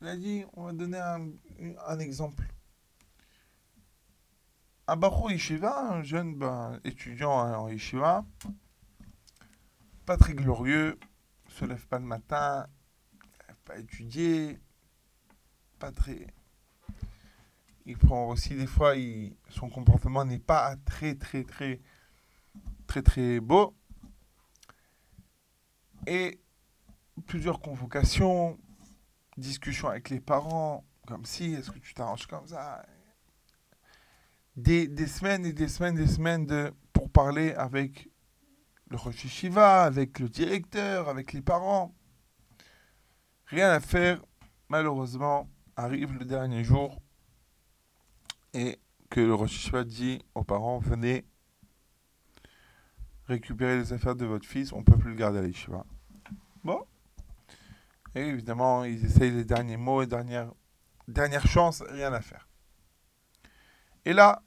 il 0.00 0.06
a 0.08 0.16
dit, 0.16 0.44
on 0.54 0.64
va 0.64 0.72
donner 0.72 0.98
un, 0.98 1.28
un 1.86 1.98
exemple. 1.98 2.46
Un 4.86 4.96
Bacho 4.96 5.30
Yeshiva, 5.30 5.92
un 5.92 6.02
jeune 6.02 6.36
ben, 6.36 6.78
étudiant 6.84 7.32
en 7.32 7.68
Yeshiva, 7.68 8.24
pas 10.04 10.18
très 10.18 10.34
glorieux, 10.34 10.98
se 11.48 11.64
lève 11.64 11.86
pas 11.86 11.98
le 11.98 12.04
matin, 12.04 12.66
pas 13.64 13.78
étudié, 13.78 14.60
pas 15.78 15.90
très. 15.90 16.26
Il 17.86 17.98
prend 17.98 18.28
aussi 18.28 18.54
des 18.54 18.66
fois, 18.66 18.94
son 19.50 19.68
comportement 19.68 20.24
n'est 20.24 20.38
pas 20.38 20.76
très 20.86 21.14
très 21.14 21.44
très 21.44 21.80
très 22.86 23.02
très 23.02 23.40
beau. 23.40 23.74
Et 26.06 26.40
plusieurs 27.26 27.60
convocations, 27.60 28.58
discussions 29.36 29.88
avec 29.88 30.10
les 30.10 30.20
parents, 30.20 30.84
comme 31.06 31.24
si, 31.24 31.52
est-ce 31.52 31.70
que 31.70 31.78
tu 31.78 31.94
t'arranges 31.94 32.26
comme 32.26 32.46
ça? 32.46 32.84
Des, 34.56 34.88
semaines 35.06 35.44
et 35.44 35.52
des 35.52 35.68
semaines, 35.68 35.96
des 35.96 36.06
semaines 36.06 36.70
pour 36.92 37.10
parler 37.10 37.52
avec 37.52 38.08
le 38.88 38.96
Rosh 38.96 39.24
Yeshiva, 39.24 39.82
avec 39.82 40.20
le 40.20 40.28
directeur, 40.28 41.08
avec 41.08 41.32
les 41.32 41.42
parents. 41.42 41.94
Rien 43.46 43.70
à 43.70 43.80
faire, 43.80 44.24
malheureusement, 44.68 45.50
arrive 45.76 46.12
le 46.14 46.24
dernier 46.24 46.64
jour 46.64 47.03
et 48.54 48.78
que 49.10 49.20
le 49.20 49.34
Rosh 49.34 49.74
dit 49.84 50.20
aux 50.34 50.44
parents, 50.44 50.78
venez 50.78 51.26
récupérer 53.26 53.76
les 53.76 53.92
affaires 53.92 54.16
de 54.16 54.24
votre 54.24 54.46
fils, 54.46 54.72
on 54.72 54.78
ne 54.78 54.84
peut 54.84 54.96
plus 54.96 55.10
le 55.10 55.16
garder 55.16 55.38
à 55.38 55.42
l'Yeshiva. 55.42 55.84
Bon. 56.62 56.86
Et 58.14 58.20
évidemment, 58.20 58.84
ils 58.84 59.04
essayent 59.04 59.32
les 59.32 59.44
derniers 59.44 59.76
mots, 59.76 60.00
les 60.00 60.06
dernières, 60.06 60.52
dernières 61.08 61.46
chances, 61.46 61.82
rien 61.82 62.12
à 62.12 62.20
faire. 62.20 62.48
Et 64.04 64.12
là, 64.12 64.42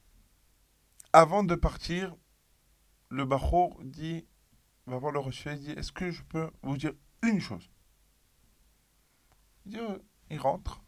avant 1.11 1.43
de 1.43 1.55
partir, 1.55 2.15
le 3.09 3.25
Bachour 3.25 3.79
dit, 3.83 4.25
va 4.85 4.97
voir 4.97 5.11
le 5.11 5.19
il 5.21 5.59
dit, 5.59 5.71
est-ce 5.71 5.91
que 5.91 6.11
je 6.11 6.23
peux 6.23 6.49
vous 6.61 6.77
dire 6.77 6.93
une 7.23 7.41
chose? 7.41 7.69
Il 9.65 9.71
dit, 9.71 9.79
euh, 9.79 9.97
il 10.29 10.39
rentre. 10.39 10.81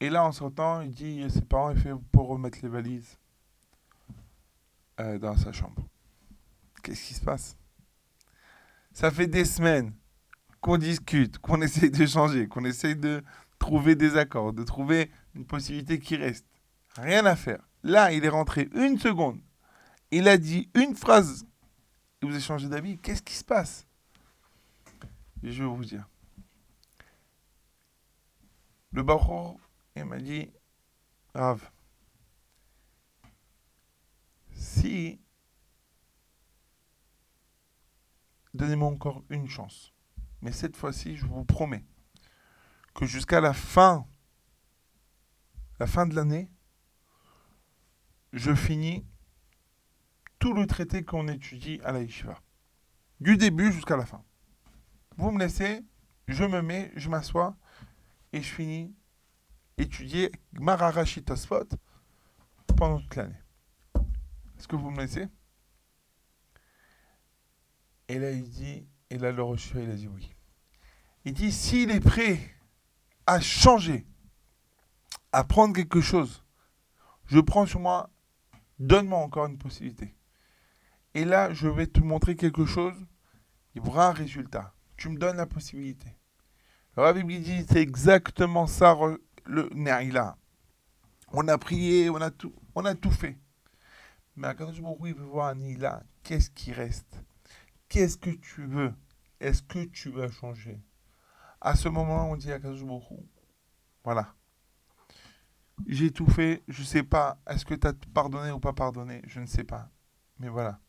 Et 0.00 0.10
là, 0.10 0.24
en 0.24 0.32
sortant, 0.32 0.80
il 0.80 0.90
dit 0.90 1.22
à 1.24 1.28
ses 1.28 1.40
parents, 1.40 1.70
il 1.70 1.78
fait 1.78 1.92
pour 2.12 2.28
remettre 2.28 2.58
les 2.62 2.68
valises 2.68 3.18
euh, 5.00 5.18
dans 5.18 5.36
sa 5.36 5.52
chambre. 5.52 5.82
Qu'est-ce 6.82 7.08
qui 7.08 7.14
se 7.14 7.20
passe? 7.20 7.56
Ça 8.92 9.10
fait 9.10 9.26
des 9.26 9.44
semaines 9.44 9.92
qu'on 10.60 10.76
discute, 10.76 11.38
qu'on 11.38 11.60
essaye 11.62 11.90
de 11.90 12.06
changer, 12.06 12.46
qu'on 12.46 12.64
essaye 12.64 12.96
de 12.96 13.22
trouver 13.58 13.96
des 13.96 14.16
accords, 14.16 14.52
de 14.52 14.62
trouver 14.62 15.10
une 15.34 15.44
possibilité 15.44 15.98
qui 15.98 16.16
reste. 16.16 16.46
Rien 16.96 17.26
à 17.26 17.36
faire. 17.36 17.62
Là, 17.82 18.12
il 18.12 18.24
est 18.24 18.28
rentré 18.28 18.68
une 18.74 18.98
seconde. 18.98 19.40
Il 20.10 20.28
a 20.28 20.36
dit 20.38 20.70
une 20.74 20.94
phrase. 20.94 21.44
Et 22.20 22.26
vous 22.26 22.32
avez 22.32 22.40
changé 22.40 22.68
d'avis. 22.68 22.98
Qu'est-ce 22.98 23.22
qui 23.22 23.34
se 23.34 23.44
passe? 23.44 23.86
Je 25.42 25.62
vais 25.62 25.68
vous 25.68 25.84
dire. 25.84 26.08
Le 28.92 29.02
Bachour, 29.02 29.60
il 29.98 30.04
m'a 30.04 30.18
dit, 30.18 30.50
Rav, 31.34 31.70
si... 34.52 35.20
Donnez-moi 38.54 38.88
encore 38.88 39.22
une 39.28 39.48
chance. 39.48 39.92
Mais 40.42 40.52
cette 40.52 40.76
fois-ci, 40.76 41.16
je 41.16 41.26
vous 41.26 41.44
promets 41.44 41.84
que 42.94 43.06
jusqu'à 43.06 43.40
la 43.40 43.52
fin, 43.52 44.06
la 45.78 45.86
fin 45.86 46.06
de 46.06 46.14
l'année, 46.14 46.50
je 48.32 48.54
finis 48.54 49.06
tout 50.38 50.52
le 50.54 50.66
traité 50.66 51.04
qu'on 51.04 51.28
étudie 51.28 51.80
à 51.84 51.92
la 51.92 52.02
yeshiva. 52.02 52.40
Du 53.20 53.36
début 53.36 53.72
jusqu'à 53.72 53.96
la 53.96 54.06
fin. 54.06 54.24
Vous 55.16 55.30
me 55.30 55.38
laissez, 55.38 55.84
je 56.28 56.44
me 56.44 56.62
mets, 56.62 56.92
je 56.96 57.08
m'assois 57.08 57.56
et 58.32 58.42
je 58.42 58.52
finis 58.52 58.94
étudier 59.78 60.30
Mararashi 60.52 61.22
Tosfot 61.22 61.68
pendant 62.76 63.00
toute 63.00 63.16
l'année. 63.16 63.40
Est-ce 64.58 64.68
que 64.68 64.76
vous 64.76 64.90
me 64.90 64.98
laissez? 64.98 65.28
Et 68.08 68.18
là, 68.18 68.30
il 68.30 68.48
dit, 68.48 68.86
et 69.10 69.18
là, 69.18 69.32
le 69.32 69.42
Rocher, 69.42 69.82
il 69.82 69.90
a 69.90 69.94
dit 69.94 70.08
oui. 70.08 70.34
Il 71.24 71.32
dit, 71.32 71.52
s'il 71.52 71.90
est 71.90 72.00
prêt 72.00 72.38
à 73.26 73.40
changer, 73.40 74.06
à 75.32 75.44
prendre 75.44 75.74
quelque 75.74 76.00
chose, 76.00 76.44
je 77.26 77.38
prends 77.38 77.66
sur 77.66 77.80
moi, 77.80 78.10
donne-moi 78.78 79.18
encore 79.18 79.46
une 79.46 79.58
possibilité. 79.58 80.14
Et 81.14 81.24
là, 81.24 81.52
je 81.52 81.68
vais 81.68 81.86
te 81.86 82.00
montrer 82.00 82.34
quelque 82.36 82.64
chose, 82.64 82.96
il 83.74 83.82
y 83.84 83.86
aura 83.86 84.08
un 84.08 84.12
résultat. 84.12 84.74
Tu 84.96 85.08
me 85.08 85.18
donnes 85.18 85.36
la 85.36 85.46
possibilité. 85.46 86.08
La 86.96 87.12
Bible 87.12 87.40
dit, 87.40 87.64
c'est 87.68 87.80
exactement 87.80 88.66
ça, 88.66 88.96
le 89.48 89.68
Naïla. 89.74 90.36
On 91.32 91.48
a 91.48 91.58
prié, 91.58 92.10
on 92.10 92.16
a 92.16 92.30
tout, 92.30 92.54
on 92.74 92.84
a 92.84 92.94
tout 92.94 93.10
fait. 93.10 93.38
Mais 94.36 94.54
quand 94.54 94.72
je 94.72 94.82
il 95.06 95.14
veut 95.14 95.24
voir 95.24 95.54
Naïla, 95.56 96.04
qu'est-ce 96.22 96.50
qui 96.50 96.72
reste? 96.72 97.24
Qu'est-ce 97.88 98.18
que 98.18 98.30
tu 98.30 98.66
veux? 98.66 98.94
Est-ce 99.40 99.62
que 99.62 99.84
tu 99.84 100.10
vas 100.10 100.30
changer? 100.30 100.80
À 101.60 101.74
ce 101.74 101.88
moment, 101.88 102.30
on 102.30 102.36
dit 102.36 102.52
à 102.52 102.60
voilà. 104.04 104.34
J'ai 105.86 106.10
tout 106.10 106.28
fait, 106.28 106.62
je 106.68 106.82
sais 106.82 107.02
pas, 107.02 107.40
est-ce 107.48 107.64
que 107.64 107.74
tu 107.74 107.86
as 107.86 107.92
pardonné 108.14 108.50
ou 108.50 108.60
pas 108.60 108.72
pardonné? 108.72 109.22
Je 109.26 109.40
ne 109.40 109.46
sais 109.46 109.64
pas. 109.64 109.90
Mais 110.38 110.48
voilà. 110.48 110.80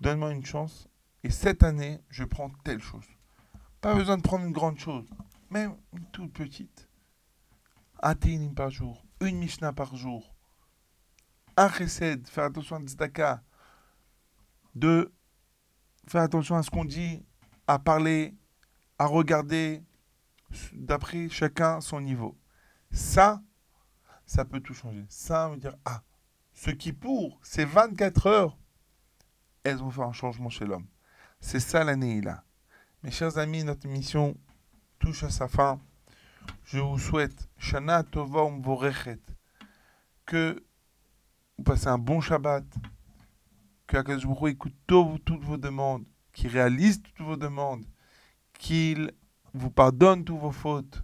Donne-moi 0.00 0.32
une 0.32 0.44
chance. 0.44 0.88
Et 1.22 1.30
cette 1.30 1.62
année, 1.62 2.00
je 2.10 2.24
prends 2.24 2.50
telle 2.64 2.80
chose. 2.80 3.06
Pas 3.80 3.94
besoin 3.94 4.16
de 4.16 4.22
prendre 4.22 4.44
une 4.44 4.52
grande 4.52 4.78
chose. 4.78 5.08
Même 5.54 5.76
une 5.92 6.04
toute 6.06 6.32
petite. 6.32 6.88
Un 8.02 8.16
ténim 8.16 8.52
par 8.54 8.70
jour. 8.70 9.06
Une 9.20 9.38
Mishnah 9.38 9.72
par 9.72 9.94
jour. 9.94 10.34
Un 11.56 11.70
chesed. 11.70 12.26
Faire 12.26 12.44
attention 12.44 12.74
à 12.74 12.80
Tzedaka. 12.80 13.40
Deux. 14.74 15.14
Faire 16.08 16.22
attention 16.22 16.56
à 16.56 16.64
ce 16.64 16.70
qu'on 16.70 16.84
dit. 16.84 17.24
À 17.68 17.78
parler. 17.78 18.34
À 18.98 19.06
regarder. 19.06 19.84
D'après 20.72 21.28
chacun 21.28 21.80
son 21.80 22.00
niveau. 22.00 22.36
Ça, 22.90 23.40
ça 24.26 24.44
peut 24.44 24.58
tout 24.58 24.74
changer. 24.74 25.06
Ça 25.08 25.50
veut 25.50 25.58
dire, 25.58 25.76
ah, 25.84 26.02
ce 26.52 26.72
qui 26.72 26.92
pour 26.92 27.38
ces 27.44 27.64
24 27.64 28.26
heures, 28.26 28.58
elles 29.62 29.76
vont 29.76 29.90
faire 29.90 30.08
un 30.08 30.12
changement 30.12 30.48
chez 30.48 30.64
l'homme. 30.64 30.88
C'est 31.38 31.60
ça 31.60 31.84
l'année 31.84 32.20
là. 32.20 32.42
Mes 33.04 33.12
chers 33.12 33.38
amis, 33.38 33.62
notre 33.62 33.86
mission 33.86 34.36
touche 35.04 35.22
à 35.24 35.28
sa 35.28 35.48
fin. 35.48 35.78
Je 36.64 36.78
vous 36.78 36.98
souhaite 36.98 37.46
Shana 37.58 38.02
Tova 38.04 38.40
Umvorechet. 38.40 39.20
Que 40.24 40.64
vous 41.58 41.64
passez 41.64 41.88
un 41.88 41.98
bon 41.98 42.22
Shabbat. 42.22 42.64
Que 43.86 43.98
Hu 43.98 44.48
écoute 44.48 44.74
tout- 44.86 45.18
toutes 45.26 45.44
vos 45.44 45.58
demandes. 45.58 46.06
Qu'il 46.32 46.48
réalise 46.48 47.02
toutes 47.02 47.20
vos 47.26 47.36
demandes. 47.36 47.84
Qu'il 48.58 49.12
vous 49.52 49.70
pardonne 49.70 50.24
toutes 50.24 50.38
vos 50.38 50.50
fautes. 50.52 51.02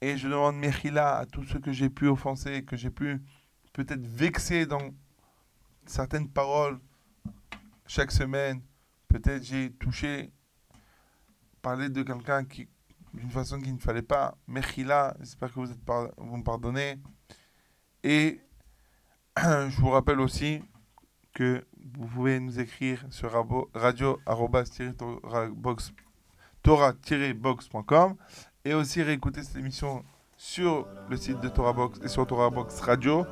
Et 0.00 0.16
je 0.16 0.26
demande 0.26 0.56
Mechila 0.56 1.18
à 1.18 1.26
tous 1.26 1.44
ceux 1.44 1.60
que 1.60 1.70
j'ai 1.72 1.88
pu 1.88 2.08
offenser, 2.08 2.64
que 2.64 2.76
j'ai 2.76 2.90
pu 2.90 3.22
peut-être 3.72 4.04
vexer 4.04 4.66
dans 4.66 4.90
certaines 5.86 6.28
paroles 6.28 6.80
chaque 7.86 8.10
semaine. 8.10 8.60
Peut-être 9.06 9.44
j'ai 9.44 9.70
touché, 9.72 10.32
parlé 11.62 11.90
de 11.90 12.02
quelqu'un 12.02 12.44
qui 12.44 12.68
d'une 13.14 13.30
façon 13.30 13.60
qu'il 13.60 13.74
ne 13.74 13.78
fallait 13.78 14.02
pas. 14.02 14.36
Mechila, 14.46 15.16
j'espère 15.20 15.48
que 15.50 15.54
vous, 15.60 15.70
êtes 15.70 15.78
vous 16.18 16.36
me 16.36 16.42
pardonnez. 16.42 16.98
Et 18.02 18.40
je 19.38 19.80
vous 19.80 19.90
rappelle 19.90 20.20
aussi 20.20 20.62
que 21.34 21.64
vous 21.94 22.06
pouvez 22.06 22.40
nous 22.40 22.58
écrire 22.60 23.04
sur 23.10 23.30
rabo- 23.32 23.70
radio-box 23.74 24.80
torah-box.com 26.62 28.16
et 28.64 28.74
aussi 28.74 29.02
réécouter 29.02 29.42
cette 29.42 29.56
émission 29.56 30.04
sur 30.36 30.86
le 31.08 31.16
site 31.16 31.40
de 31.40 31.48
Torah 31.48 31.72
Box 31.72 32.00
et 32.02 32.08
sur 32.08 32.26
Torah 32.26 32.50
Box 32.50 32.80
Radio. 32.80 33.24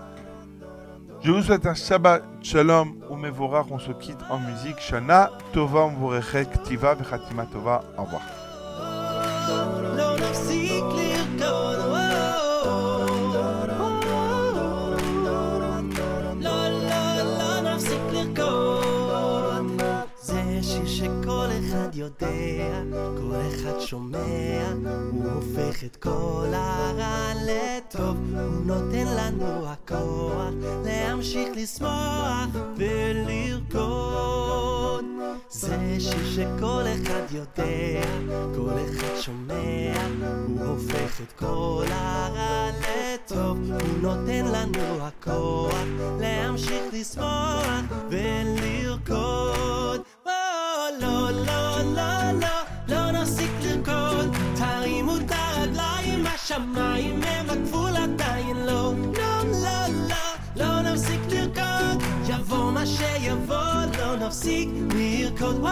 Je 1.20 1.33
vous 1.33 1.43
souhaite 1.43 1.66
un 1.66 1.74
Shabbat 1.74 2.22
Shalom 2.43 3.03
ou 3.11 3.16
Mevorach. 3.16 3.66
On 3.70 3.79
se 3.79 3.93
quitte 3.93 4.20
en 4.31 4.39
musique. 4.39 4.79
Shana 4.79 5.31
Tova 5.53 5.89
Mvorechek 5.89 6.62
Tiva 6.62 6.95
Vechatima 6.95 7.45
Tova. 7.47 7.83
Au 7.97 8.05
revoir. 8.05 8.22
לא 9.96 10.16
נפסיק 10.16 10.84
לרקוד, 10.84 11.78
לא, 16.40 16.68
לא, 16.68 17.22
לא 17.38 17.61
נפסיק 17.61 18.01
לרקוד. 18.12 19.82
זה 20.22 20.42
שיר 20.62 20.86
שכל 20.86 21.46
אחד 21.59 21.88
יודע, 21.94 22.82
כל 23.16 23.34
אחד 23.49 23.80
שומע, 23.80 24.18
הוא 25.11 25.24
הופך 25.30 25.84
את 25.84 25.96
כל 25.96 26.46
הרע 26.53 27.32
לטוב, 27.46 28.16
הוא 28.32 28.64
נותן 28.64 29.07
לנו 29.07 29.66
הכוח 29.66 30.53
להמשיך 30.84 31.49
לשמוח 31.57 32.46
ולרקוד. 32.76 34.78
זה 35.59 35.97
שיר 35.99 36.31
שכל 36.35 36.83
אחד 36.95 37.35
יודע, 37.35 38.03
כל 38.57 38.71
אחד 38.71 39.21
שומע, 39.21 39.93
הוא 40.49 40.67
הופך 40.67 41.21
את 41.21 41.33
כל 41.33 41.85
הרע 41.91 42.71
לטוב, 42.81 43.59
הוא 43.73 43.99
נותן 44.03 44.45
לנו 44.45 45.07
הכוח 45.07 45.85
להמשיך 46.21 46.83
לשמוח 46.93 47.69
ולרקוד. 48.11 50.01
או, 50.27 50.31
לא, 51.01 51.31
לא, 51.31 51.81
לא, 51.83 52.33
לא, 52.33 52.59
לא 52.89 53.11
נפסיק 53.11 53.51
לרקוד, 53.63 54.37
תרימו 54.57 55.17
את 55.17 55.33
הרגליים, 55.33 56.27
השמיים 56.27 57.21
הם 57.23 57.51
הגבול 57.51 57.97
עדיין 57.97 58.57
לא. 58.57 58.93
לא, 59.19 59.43
לא, 59.63 59.87
לא, 60.09 60.17
לא 60.57 60.81
נפסיק 60.83 61.21
לרקוד, 61.31 62.03
יבוא 62.29 62.73
מה 62.73 62.87
שיבוא, 62.87 63.78
נפסיק 64.28 64.70
לרקוד. 64.95 65.56
או, 65.56 65.68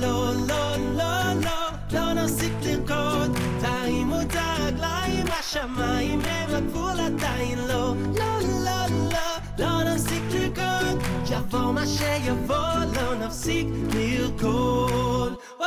לא, 0.00 0.32
לא, 0.48 0.76
לא, 0.96 1.32
לא, 1.44 1.68
לא 1.92 2.12
נפסיק 2.12 2.52
לרקוד, 2.62 3.38
תרימו 3.60 4.20
את 4.20 4.34
הרגליים, 4.34 5.26
השמיים 5.40 6.20
הם 6.24 6.54
הגבול 6.54 7.00
עדיין 7.00 7.58
לא. 7.58 7.94
לא, 8.18 8.38
לא, 8.64 8.86
לא, 9.12 9.28
לא 9.58 9.82
נפסיק 9.82 10.22
לרקוד, 10.32 11.02
יבוא 11.30 11.72
מה 11.72 11.86
שיבוא, 11.86 12.56
לא 12.94 13.14
נפסיק 13.14 13.66
לרקוד. 13.94 15.34
או, 15.60 15.64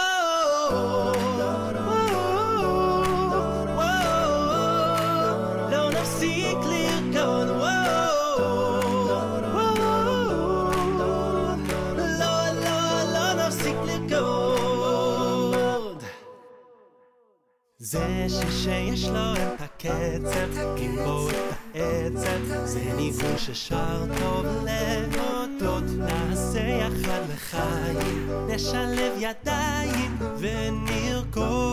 לא 5.71 5.89
נפסיק 5.89 6.57
לרקוד, 6.57 6.84
זה 17.88 18.26
שיר 18.28 18.50
שיש 18.50 19.04
לו 19.04 19.32
את 19.34 19.60
הקצב, 19.60 20.58
עם 20.76 20.96
בו 21.04 21.28
את 21.28 21.34
העצב, 21.74 22.64
זה 22.64 22.80
ניגון 22.96 23.38
ששר 23.38 24.04
טוב 24.18 24.46
להודות, 24.64 25.84
נעשה 25.98 26.60
יחד 26.60 27.20
לחיים, 27.34 28.30
נשלב 28.48 29.12
ידיים 29.18 30.18
ונרקוד. 30.38 31.64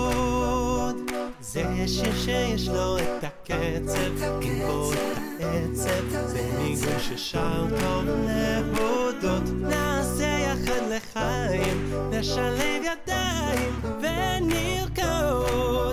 זה 1.42 1.88
שיר 1.88 2.16
שיש 2.26 2.68
לו 2.68 2.98
את 2.98 3.24
הקצב, 3.24 4.24
עם 4.42 4.68
בו 4.68 4.94
את 4.94 4.98
העצב, 5.40 6.28
זה 6.28 6.52
ניגון 6.58 7.00
ששר 7.00 7.66
טוב 7.80 8.06
להודות, 8.08 9.44
נעשה 9.62 10.38
יחד 10.40 10.82
לחיים, 10.90 11.94
נשלב 12.12 12.82
ידיים 12.84 13.82
ונרקוד. 14.02 15.93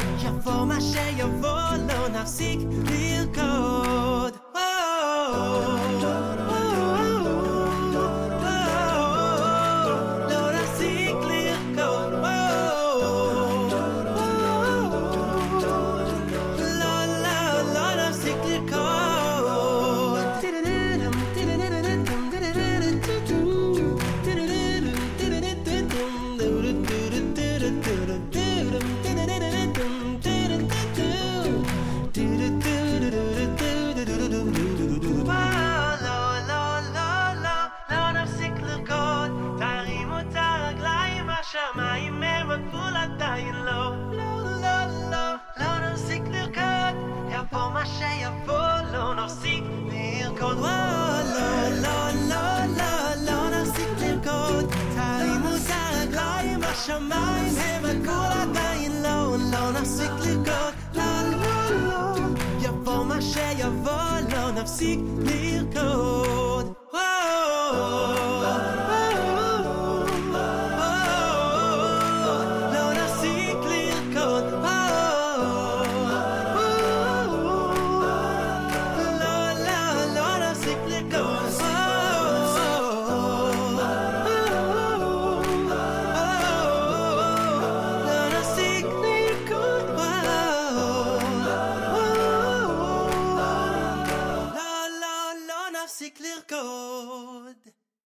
יבוא 0.40 0.64
מה 0.64 0.80
שיבוא, 0.80 1.76
לא 1.88 2.08
נפסיק 2.08 2.60
לרקוד. 2.84 4.39